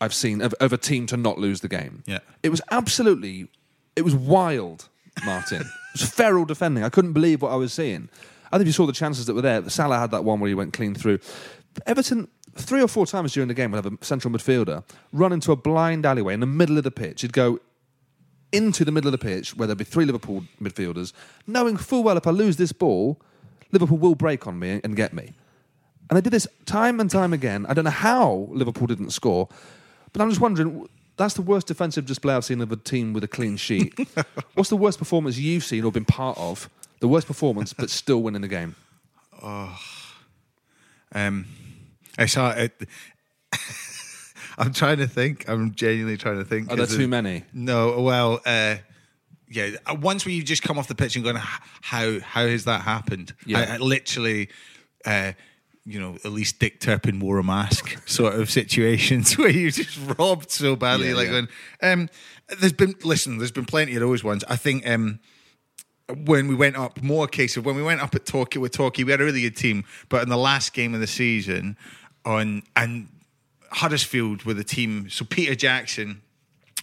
I've 0.01 0.15
seen 0.15 0.41
of, 0.41 0.55
of 0.55 0.73
a 0.73 0.79
team 0.79 1.07
to 1.07 1.17
not 1.17 1.39
lose 1.39 1.61
the 1.61 1.69
game. 1.69 2.03
Yeah. 2.07 2.21
It 2.43 2.51
was 2.51 2.61
absolutely, 2.71 3.49
it 3.97 4.03
was 4.03 4.15
wild, 4.15 4.89
Martin. 5.25 5.63
it 5.95 6.01
was 6.01 6.09
feral 6.09 6.45
defending. 6.45 6.85
I 6.85 6.89
couldn't 6.89 7.13
believe 7.13 7.43
what 7.43 7.53
I 7.53 7.57
was 7.57 7.73
seeing. 7.73 8.09
I 8.53 8.59
think 8.59 8.67
you 8.67 8.73
saw 8.73 8.87
the 8.87 8.93
chances 8.93 9.27
that 9.27 9.35
were 9.35 9.43
there. 9.43 9.69
Salah 9.69 9.99
had 9.99 10.11
that 10.13 10.25
one 10.25 10.41
where 10.41 10.49
he 10.49 10.55
went 10.55 10.73
clean 10.73 10.95
through. 10.95 11.19
Everton, 11.87 12.29
three 12.55 12.83
or 12.83 12.89
four 12.89 13.07
times 13.07 13.33
during 13.33 13.49
the 13.49 13.55
game, 13.55 13.73
would 13.73 13.85
have 13.85 13.93
a 13.93 14.05
central 14.05 14.33
midfielder 14.33 14.85
run 15.13 15.33
into 15.33 15.53
a 15.53 15.57
blind 15.57 16.07
alleyway 16.07 16.35
in 16.35 16.41
the 16.41 16.47
middle 16.47 16.79
of 16.79 16.85
the 16.85 16.91
pitch. 16.91 17.23
He'd 17.23 17.33
go 17.33 17.61
into 18.53 18.85
the 18.85 18.93
middle 18.93 19.13
of 19.13 19.13
the 19.13 19.25
pitch 19.25 19.55
where 19.57 19.67
there'd 19.67 19.79
be 19.79 19.85
three 19.85 20.05
Liverpool 20.05 20.45
midfielders, 20.61 21.13
knowing 21.47 21.77
full 21.77 22.03
well 22.03 22.17
if 22.17 22.27
I 22.27 22.31
lose 22.31 22.57
this 22.57 22.73
ball, 22.73 23.21
Liverpool 23.73 23.99
will 23.99 24.15
break 24.15 24.47
on 24.47 24.59
me 24.59 24.81
and 24.83 24.97
get 24.97 25.13
me. 25.13 25.35
And 26.09 26.17
they 26.17 26.23
did 26.23 26.33
this 26.33 26.47
time 26.65 27.01
and 27.01 27.11
time 27.11 27.35
again. 27.35 27.67
I 27.67 27.75
don't 27.75 27.85
know 27.85 27.91
how 27.91 28.49
Liverpool 28.51 28.87
didn't 28.87 29.11
score, 29.11 29.49
but 30.13 30.23
I'm 30.23 30.29
just 30.29 30.41
wondering. 30.41 30.89
That's 31.17 31.35
the 31.35 31.43
worst 31.43 31.67
defensive 31.67 32.07
display 32.07 32.33
I've 32.35 32.45
seen 32.45 32.61
of 32.61 32.71
a 32.71 32.77
team 32.77 33.13
with 33.13 33.25
a 33.25 33.29
clean 33.29 33.57
sheet. 33.57 33.93
What's 34.55 34.71
the 34.71 34.77
worst 34.77 34.99
performance 35.01 35.37
you've 35.37 35.65
seen 35.65 35.83
or 35.83 35.91
been 35.91 36.05
part 36.05 36.39
of? 36.39 36.71
The 37.01 37.09
worst 37.09 37.27
performance, 37.27 37.73
but 37.73 37.91
still 37.91 38.23
winning 38.23 38.43
the 38.43 38.47
game. 38.49 38.77
Um, 41.13 41.47
I 42.17 42.27
saw 42.27 42.51
it. 42.51 42.73
I'm 44.59 44.73
trying 44.73 44.99
to 44.99 45.07
think. 45.07 45.49
I'm 45.49 45.75
genuinely 45.75 46.17
trying 46.17 46.39
to 46.39 46.45
think. 46.45 46.71
Are 46.71 46.77
there 46.77 46.87
too 46.87 47.03
it- 47.03 47.09
many? 47.09 47.45
No. 47.53 48.01
Well, 48.01 48.41
uh, 48.45 48.77
yeah. 49.49 49.71
uh, 49.87 49.95
Once 50.01 50.27
you 50.27 50.43
just 50.43 50.63
come 50.63 50.79
off 50.79 50.89
the 50.89 50.95
pitch 50.95 51.17
and 51.17 51.25
going, 51.25 51.37
how 51.37 52.21
how 52.21 52.47
has 52.47 52.65
that 52.65 52.83
happened? 52.83 53.35
Yeah. 53.47 53.59
I, 53.61 53.75
I 53.75 53.77
literally. 53.79 54.49
Uh, 55.05 55.33
you 55.89 55.99
know, 55.99 56.17
at 56.23 56.33
least 56.33 56.59
Dick 56.59 56.81
Turpin 56.81 57.19
wore 57.19 57.39
a 57.39 57.43
mask, 57.43 57.97
sort 58.07 58.35
of 58.35 58.51
situations 58.51 59.39
where 59.39 59.49
you 59.49 59.71
just 59.71 59.99
robbed 60.19 60.51
so 60.51 60.77
badly. 60.77 61.09
Yeah, 61.09 61.15
like 61.15 61.29
yeah. 61.29 61.33
when, 61.33 61.49
um, 61.83 62.09
there's 62.61 62.75
been 62.75 62.95
listen, 63.05 63.39
there's 63.39 63.51
been 63.51 63.65
plenty 63.65 63.95
of 63.95 64.01
those 64.01 64.23
ones. 64.23 64.45
I 64.49 64.57
think 64.57 64.87
um, 64.87 65.19
when 66.27 66.47
we 66.47 66.55
went 66.55 66.77
up, 66.77 67.03
more 67.03 67.27
case 67.27 67.57
of 67.57 67.65
when 67.65 67.75
we 67.75 67.83
went 67.83 68.03
up 68.03 68.15
at 68.15 68.27
Torquay 68.27 68.61
with 68.61 68.73
Torquay, 68.73 69.03
we 69.05 69.13
had 69.13 69.23
a 69.23 69.25
really 69.25 69.41
good 69.41 69.57
team. 69.57 69.85
But 70.11 70.23
in 70.23 70.29
the 70.29 70.37
last 70.37 70.75
game 70.75 70.93
of 70.93 71.01
the 71.01 71.07
season, 71.07 71.79
on 72.27 72.65
and 72.77 73.09
Huddersfield 73.71 74.43
with 74.43 74.59
a 74.59 74.65
team, 74.65 75.09
so 75.09 75.25
Peter 75.25 75.55
Jackson 75.55 76.21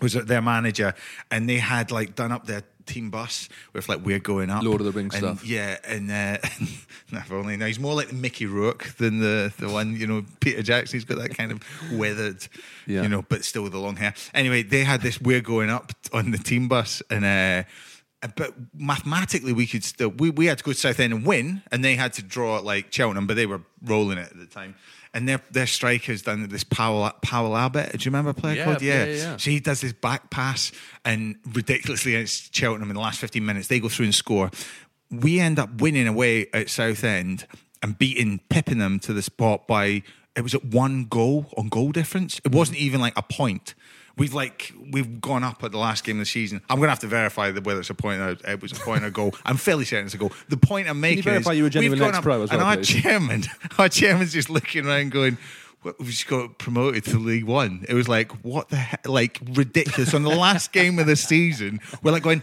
was 0.01 0.13
their 0.13 0.41
manager, 0.41 0.95
and 1.29 1.47
they 1.47 1.57
had 1.57 1.91
like 1.91 2.15
done 2.15 2.31
up 2.31 2.47
their 2.47 2.63
team 2.85 3.09
bus 3.09 3.49
with 3.73 3.89
like 3.89 4.05
we're 4.05 4.19
going 4.19 4.49
up, 4.49 4.63
Lord 4.63 4.81
of 4.81 4.85
the 4.85 4.91
Rings 4.91 5.13
and, 5.15 5.23
stuff. 5.23 5.45
Yeah, 5.45 5.77
and 5.87 6.09
uh, 6.11 6.37
if 7.11 7.31
only 7.31 7.57
now 7.57 7.65
he's 7.65 7.79
more 7.79 7.93
like 7.95 8.13
Mickey 8.13 8.45
Rourke 8.45 8.95
than 8.97 9.19
the 9.19 9.53
the 9.59 9.69
one 9.69 9.95
you 9.95 10.07
know 10.07 10.23
Peter 10.39 10.61
Jackson. 10.61 10.97
He's 10.97 11.05
got 11.05 11.17
that 11.17 11.35
kind 11.37 11.51
of 11.51 11.61
weathered, 11.93 12.47
Yeah. 12.87 13.01
you 13.03 13.09
know, 13.09 13.23
but 13.27 13.43
still 13.43 13.63
with 13.63 13.71
the 13.73 13.79
long 13.79 13.95
hair. 13.95 14.13
Anyway, 14.33 14.63
they 14.63 14.83
had 14.83 15.01
this 15.01 15.19
we're 15.21 15.41
going 15.41 15.69
up 15.69 15.91
on 16.13 16.31
the 16.31 16.37
team 16.37 16.67
bus, 16.67 17.01
and. 17.09 17.25
uh 17.25 17.63
but 18.35 18.55
mathematically, 18.73 19.53
we 19.53 19.67
could 19.67 19.83
still 19.83 20.09
we, 20.09 20.31
we 20.31 20.47
had 20.47 20.57
to 20.57 20.63
go 20.63 20.71
to 20.71 20.77
Southend 20.77 21.13
and 21.13 21.25
win, 21.25 21.61
and 21.71 21.85
they 21.85 21.95
had 21.95 22.11
to 22.13 22.23
draw 22.23 22.57
like 22.59 22.91
Cheltenham, 22.91 23.27
but 23.27 23.35
they 23.35 23.45
were 23.45 23.61
rolling 23.83 24.17
it 24.17 24.31
at 24.31 24.37
the 24.37 24.47
time. 24.47 24.73
And 25.15 25.27
their 25.29 25.41
their 25.49 25.65
striker's 25.65 26.21
done 26.21 26.47
this 26.49 26.63
Pawel 26.65 27.11
Pawel 27.21 27.57
Abbott. 27.57 27.93
Do 27.93 27.97
you 28.03 28.11
remember 28.11 28.31
a 28.31 28.33
player 28.33 28.57
Yeah, 28.57 28.65
called? 28.65 28.81
yeah, 28.81 29.05
yeah, 29.05 29.13
yeah. 29.15 29.37
So 29.37 29.49
he 29.49 29.59
does 29.61 29.79
this 29.81 29.93
back 29.93 30.29
pass 30.29 30.71
and 31.05 31.37
ridiculously 31.53 32.15
against 32.15 32.53
Cheltenham 32.53 32.89
in 32.89 32.95
the 32.95 33.01
last 33.01 33.19
15 33.19 33.43
minutes. 33.43 33.67
They 33.69 33.79
go 33.79 33.87
through 33.89 34.05
and 34.07 34.13
score. 34.15 34.51
We 35.09 35.39
end 35.39 35.57
up 35.57 35.81
winning 35.81 36.07
away 36.07 36.47
at 36.53 36.69
Southend 36.69 37.47
and 37.81 37.97
beating, 37.97 38.41
pipping 38.49 38.77
them 38.79 38.99
to 38.99 39.13
the 39.13 39.21
spot 39.21 39.67
by, 39.67 40.03
it 40.35 40.41
was 40.41 40.53
at 40.53 40.65
one 40.65 41.05
goal 41.05 41.45
on 41.55 41.69
goal 41.69 41.91
difference. 41.91 42.41
It 42.43 42.51
wasn't 42.51 42.79
even 42.79 42.99
like 42.99 43.13
a 43.17 43.21
point. 43.21 43.73
We've 44.17 44.33
like 44.33 44.71
we've 44.91 45.19
gone 45.19 45.43
up 45.43 45.63
at 45.63 45.71
the 45.71 45.77
last 45.77 46.03
game 46.03 46.17
of 46.17 46.21
the 46.21 46.25
season. 46.25 46.61
I'm 46.69 46.77
going 46.77 46.87
to 46.87 46.91
have 46.91 46.99
to 46.99 47.07
verify 47.07 47.51
that 47.51 47.65
whether 47.65 47.81
it's 47.81 47.89
a 47.89 47.93
point 47.93 48.21
or 48.21 48.37
it 48.49 48.61
was 48.61 48.71
a 48.71 48.75
point 48.75 49.03
or 49.03 49.07
a 49.07 49.11
goal. 49.11 49.35
I'm 49.45 49.57
fairly 49.57 49.83
certain 49.83 50.05
it's 50.05 50.15
a 50.15 50.17
goal. 50.17 50.31
The 50.47 50.57
point 50.57 50.87
I'm 50.87 51.01
making 51.01 51.23
verify 51.23 51.51
is 51.51 51.57
you 51.57 51.63
were 51.63 51.69
genuine 51.69 51.99
we've 51.99 52.07
gone 52.07 52.15
ex-pro 52.15 52.35
up 52.35 52.43
as 52.43 52.51
and 52.51 52.61
our 52.61 52.77
please? 52.77 52.87
chairman, 52.87 53.43
our 53.77 53.89
chairman's 53.89 54.31
just 54.31 54.49
looking 54.49 54.85
around 54.85 55.11
going, 55.11 55.37
"What, 55.85 55.99
"We've 55.99 56.09
just 56.09 56.27
got 56.27 56.57
promoted 56.57 57.05
to 57.05 57.19
League 57.19 57.45
One." 57.45 57.85
It 57.87 57.93
was 57.93 58.07
like, 58.07 58.31
what 58.43 58.69
the 58.69 58.77
heck? 58.77 59.07
Like 59.07 59.39
ridiculous. 59.53 60.13
On 60.13 60.23
the 60.23 60.29
last 60.29 60.71
game 60.73 60.97
of 60.99 61.05
the 61.05 61.15
season, 61.15 61.79
we're 62.01 62.11
like 62.11 62.23
going, 62.23 62.41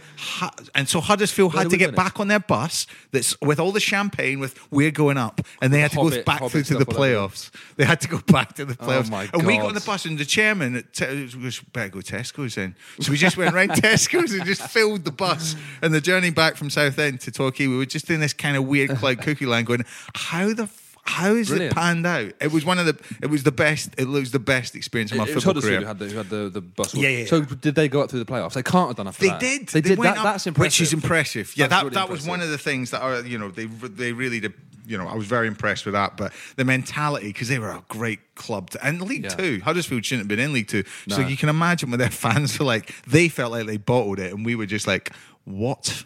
and 0.73 0.87
so 0.87 1.01
Huddersfield 1.01 1.53
had 1.53 1.69
to 1.69 1.77
get 1.77 1.95
back 1.95 2.19
on 2.19 2.27
their 2.29 2.39
bus 2.39 2.87
that's 3.11 3.39
with 3.41 3.59
all 3.59 3.71
the 3.71 3.79
champagne 3.79 4.39
with 4.39 4.57
we're 4.71 4.91
going 4.91 5.17
up, 5.17 5.41
and 5.61 5.73
they 5.73 5.79
had 5.79 5.91
to 5.91 5.97
go 5.97 6.23
back 6.23 6.39
Hobbit 6.39 6.51
through 6.51 6.63
to 6.63 6.73
the 6.75 6.81
stuff 6.85 6.97
all 6.97 7.03
over. 7.03 7.27
playoffs. 7.27 7.51
They 7.75 7.85
had 7.85 8.01
to 8.01 8.07
go 8.07 8.19
back 8.19 8.53
to 8.55 8.65
the 8.65 8.77
Oh 8.79 8.85
playoffs, 8.85 9.11
my 9.11 9.29
and 9.33 9.45
we 9.45 9.57
got 9.57 9.67
on 9.67 9.73
the 9.73 9.81
bus, 9.81 10.05
and 10.05 10.17
the 10.17 10.25
chairman 10.25 10.75
at 10.75 10.93
Te- 10.93 11.35
was 11.35 11.59
better 11.73 11.89
go 11.89 11.99
Tesco's 11.99 12.55
then. 12.55 12.75
So 12.99 13.11
we 13.11 13.17
just 13.17 13.37
went 13.37 13.53
round 13.53 13.71
Tesco's 13.71 14.33
and 14.33 14.45
just 14.45 14.61
filled 14.69 15.03
the 15.03 15.11
bus. 15.11 15.55
And 15.81 15.93
the 15.93 16.01
journey 16.01 16.29
back 16.29 16.55
from 16.55 16.69
Southend 16.69 17.21
to 17.21 17.31
Torquay, 17.31 17.67
we 17.67 17.77
were 17.77 17.85
just 17.85 18.09
in 18.09 18.19
this 18.19 18.33
kind 18.33 18.55
of 18.57 18.65
weird 18.65 18.91
cloud 18.91 19.21
cookie 19.21 19.45
land, 19.45 19.67
going, 19.67 19.83
how 20.15 20.53
the. 20.53 20.69
How 21.05 21.33
is 21.35 21.49
Brilliant. 21.49 21.73
it 21.73 21.75
panned 21.75 22.05
out? 22.07 22.31
It 22.39 22.51
was 22.53 22.63
one 22.63 22.79
of 22.79 22.85
the. 22.85 22.97
It 23.21 23.27
was 23.29 23.43
the 23.43 23.51
best. 23.51 23.89
It 23.97 24.07
was 24.07 24.31
the 24.31 24.39
best 24.39 24.73
experience 24.73 25.11
of 25.11 25.17
my 25.17 25.25
It 25.25 25.33
football 25.33 25.61
career. 25.61 25.81
who 25.81 25.85
had 25.85 25.99
the, 25.99 26.05
who 26.07 26.17
had 26.17 26.29
the, 26.29 26.49
the 26.49 26.61
bus. 26.61 26.95
Yeah, 26.95 27.09
yeah. 27.09 27.25
So 27.25 27.41
did 27.41 27.75
they 27.75 27.89
go 27.89 28.01
up 28.01 28.09
through 28.09 28.19
the 28.23 28.25
playoffs? 28.25 28.53
They 28.53 28.63
can't 28.63 28.87
have 28.87 28.95
done 28.95 29.09
after 29.09 29.21
They 29.21 29.27
that. 29.29 29.39
did. 29.41 29.67
They 29.67 29.81
did. 29.81 29.99
That, 29.99 30.17
up, 30.17 30.23
that's 30.23 30.47
impressive. 30.47 30.65
Which 30.65 30.81
is 30.81 30.93
impressive. 30.93 31.53
Yeah, 31.57 31.67
That's 31.67 31.81
that 31.81 31.83
really 31.89 31.95
that 31.95 32.09
was 32.09 32.25
one 32.25 32.41
of 32.41 32.49
the 32.49 32.57
things 32.57 32.91
that 32.91 33.01
are 33.01 33.19
you 33.21 33.37
know 33.37 33.51
they 33.51 33.65
they 33.65 34.13
really 34.13 34.39
did. 34.39 34.53
You 34.85 34.97
know, 34.97 35.07
I 35.07 35.15
was 35.15 35.27
very 35.27 35.47
impressed 35.47 35.85
with 35.85 35.93
that. 35.93 36.17
But 36.17 36.33
the 36.57 36.65
mentality, 36.65 37.27
because 37.27 37.47
they 37.47 37.57
were 37.59 37.69
a 37.71 37.83
great 37.87 38.35
club, 38.35 38.69
to, 38.71 38.85
and 38.85 39.01
League 39.01 39.23
Yeah. 39.23 39.29
Two, 39.29 39.61
Huddersfield 39.63 40.03
shouldn't 40.05 40.23
have 40.23 40.27
been 40.29 40.39
in 40.43 40.51
League 40.53 40.67
Two. 40.67 40.83
So 41.09 41.19
you 41.21 41.35
can 41.37 41.47
imagine 41.49 41.89
what 41.91 41.99
their 41.99 42.09
fans 42.25 42.57
were 42.59 42.65
like. 42.65 42.93
They 43.05 43.27
felt 43.29 43.51
like 43.51 43.65
they 43.65 43.77
bottled 43.77 44.19
it, 44.19 44.33
and 44.33 44.45
we 44.45 44.55
were 44.55 44.65
just 44.65 44.87
like, 44.87 45.11
what? 45.45 46.03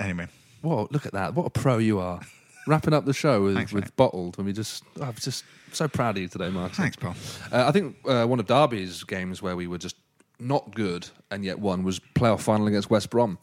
Anyway, 0.00 0.28
Whoa, 0.62 0.86
look 0.90 1.06
at 1.06 1.12
that. 1.12 1.34
What 1.34 1.46
a 1.46 1.50
pro 1.50 1.78
you 1.78 1.98
are. 1.98 2.20
Wrapping 2.68 2.92
up 2.92 3.04
the 3.06 3.14
show 3.14 3.42
with, 3.44 3.54
Thanks, 3.54 3.72
with 3.72 3.96
bottled 3.96 4.36
when 4.36 4.46
we 4.46 4.52
just, 4.52 4.84
I'm 5.00 5.14
just 5.14 5.44
so 5.72 5.88
proud 5.88 6.16
of 6.16 6.22
you 6.22 6.28
today, 6.28 6.50
Mark. 6.50 6.72
thanks, 6.72 6.96
Paul. 6.96 7.14
Uh, 7.50 7.66
I 7.66 7.72
think 7.72 7.96
uh, 8.06 8.26
one 8.26 8.38
of 8.40 8.46
Derby's 8.46 9.04
games 9.04 9.40
where 9.40 9.56
we 9.56 9.66
were 9.66 9.78
just 9.78 9.96
not 10.38 10.74
good 10.74 11.08
and 11.30 11.44
yet 11.44 11.58
won 11.58 11.82
was 11.82 11.98
playoff 12.14 12.40
final 12.42 12.66
against 12.66 12.90
West 12.90 13.08
Brom, 13.10 13.38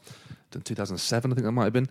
in 0.53 0.61
2007, 0.61 1.31
I 1.31 1.35
think 1.35 1.43
that 1.45 1.51
might 1.51 1.63
have 1.65 1.73
been, 1.73 1.89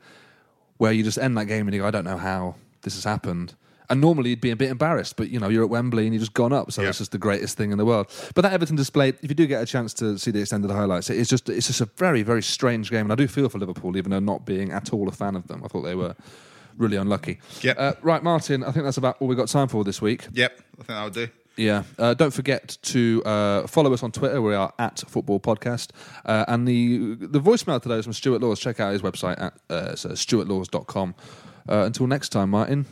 where 0.78 0.92
you 0.92 1.02
just 1.02 1.18
end 1.18 1.36
that 1.36 1.46
game 1.46 1.66
and 1.66 1.74
you 1.74 1.82
go, 1.82 1.86
I 1.88 1.90
don't 1.90 2.04
know 2.04 2.16
how 2.16 2.54
this 2.82 2.94
has 2.94 3.04
happened. 3.04 3.54
And 3.90 4.00
normally 4.00 4.30
you'd 4.30 4.40
be 4.40 4.50
a 4.50 4.56
bit 4.56 4.70
embarrassed, 4.70 5.16
but 5.16 5.28
you 5.28 5.38
know 5.38 5.48
you're 5.50 5.64
at 5.64 5.68
Wembley 5.68 6.04
and 6.06 6.14
you've 6.14 6.22
just 6.22 6.32
gone 6.34 6.52
up, 6.54 6.72
so 6.72 6.80
Yeah. 6.82 6.88
it's 6.88 6.98
just 6.98 7.10
the 7.12 7.18
greatest 7.18 7.56
thing 7.58 7.70
in 7.72 7.76
the 7.78 7.84
world. 7.84 8.06
But 8.34 8.42
that 8.42 8.52
Everton 8.54 8.76
display, 8.76 9.08
if 9.08 9.24
you 9.28 9.34
do 9.34 9.46
get 9.46 9.60
a 9.62 9.66
chance 9.66 9.92
to 9.94 10.16
see 10.18 10.30
the 10.30 10.40
extended 10.40 10.70
highlights, 10.70 11.10
it's 11.10 11.28
just 11.28 11.50
it's 11.50 11.66
just 11.66 11.82
a 11.82 11.88
very 11.98 12.22
very 12.22 12.42
strange 12.42 12.90
game, 12.90 13.04
and 13.04 13.12
I 13.12 13.14
do 13.16 13.28
feel 13.28 13.50
for 13.50 13.58
Liverpool, 13.58 13.96
even 13.98 14.10
though 14.12 14.20
not 14.20 14.46
being 14.46 14.70
at 14.72 14.92
all 14.94 15.06
a 15.08 15.12
fan 15.12 15.36
of 15.36 15.48
them. 15.48 15.62
I 15.62 15.68
thought 15.68 15.82
they 15.82 15.94
were 15.94 16.14
really 16.76 16.96
unlucky. 16.96 17.38
Yep. 17.62 17.76
Uh, 17.78 17.92
right, 18.02 18.22
Martin. 18.22 18.64
I 18.64 18.70
think 18.72 18.84
that's 18.84 18.96
about 18.96 19.16
all 19.20 19.28
we've 19.28 19.38
got 19.38 19.48
time 19.48 19.68
for 19.68 19.84
this 19.84 20.00
week. 20.00 20.26
Yep, 20.32 20.52
I 20.58 20.76
think 20.76 20.86
that'll 20.88 21.10
do. 21.10 21.28
Yeah. 21.56 21.84
Uh, 21.98 22.14
don't 22.14 22.32
forget 22.32 22.76
to 22.82 23.22
uh, 23.24 23.66
follow 23.66 23.92
us 23.92 24.02
on 24.02 24.10
Twitter. 24.12 24.42
We 24.42 24.54
are 24.54 24.72
at 24.78 25.02
Football 25.06 25.40
Podcast. 25.40 25.90
Uh, 26.24 26.44
and 26.48 26.66
the 26.66 27.14
the 27.14 27.40
voicemail 27.40 27.80
today 27.80 27.96
is 27.96 28.04
from 28.04 28.12
Stuart 28.12 28.40
Laws. 28.40 28.58
Check 28.58 28.80
out 28.80 28.92
his 28.92 29.02
website 29.02 29.40
at 29.40 29.54
uh, 29.70 29.94
so 29.94 30.10
stuartlaws.com. 30.10 31.14
Uh, 31.68 31.84
until 31.84 32.06
next 32.06 32.30
time, 32.30 32.50
Martin. 32.50 32.86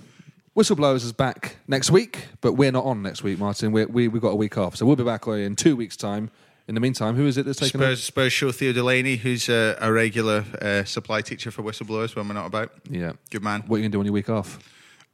Whistleblowers 0.57 0.97
is 0.97 1.15
back 1.15 1.57
next 1.67 1.91
week, 1.91 2.27
but 2.43 2.53
we're 2.53 2.73
not 2.73 2.85
on 2.85 3.03
next 3.03 3.23
week, 3.23 3.39
Martin. 3.39 3.73
We're, 3.73 3.87
we, 3.87 4.07
we've 4.09 4.21
got 4.21 4.33
a 4.33 4.37
week 4.37 4.59
off. 4.59 4.77
So 4.77 4.85
we'll 4.85 4.97
be 4.97 5.05
back 5.05 5.27
in 5.27 5.57
two 5.57 5.77
weeks' 5.77 5.97
time. 5.97 6.31
In 6.69 6.75
the 6.75 6.81
meantime, 6.81 7.17
who 7.17 7.27
is 7.27 7.37
it 7.39 7.45
that's 7.47 7.59
taking 7.59 7.81
over? 7.81 7.91
Spurs, 7.97 8.05
Spurs 8.05 8.33
show 8.33 8.53
Theo 8.53 8.73
Delaney, 8.73 9.17
who's 9.17 9.49
a, 9.49 9.77
a 9.81 9.93
regular 9.93 10.45
uh, 10.61 10.85
supply 10.85 11.21
teacher 11.21 11.51
for 11.51 11.63
whistleblowers 11.63 12.15
when 12.15 12.29
we're 12.29 12.35
not 12.35 12.47
about. 12.47 12.73
Yeah. 12.89 13.13
Good 13.31 13.43
man. 13.43 13.63
What 13.67 13.77
are 13.77 13.79
you 13.79 13.83
going 13.85 13.91
to 13.93 13.97
do 13.97 14.01
on 14.01 14.07
your 14.07 14.13
week 14.13 14.31
off? 14.31 14.59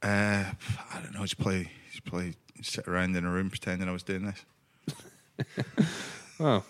Uh, 0.03 0.45
I 0.93 0.99
don't 1.01 1.13
know. 1.13 1.21
Just 1.21 1.39
play, 1.39 1.71
just 1.91 2.05
play, 2.05 2.33
sit 2.61 2.87
around 2.87 3.15
in 3.15 3.25
a 3.25 3.29
room 3.31 3.49
pretending 3.49 3.89
I 3.89 3.91
was 3.91 4.03
doing 4.03 4.25
this. 4.25 4.45
Oh. 6.41 6.63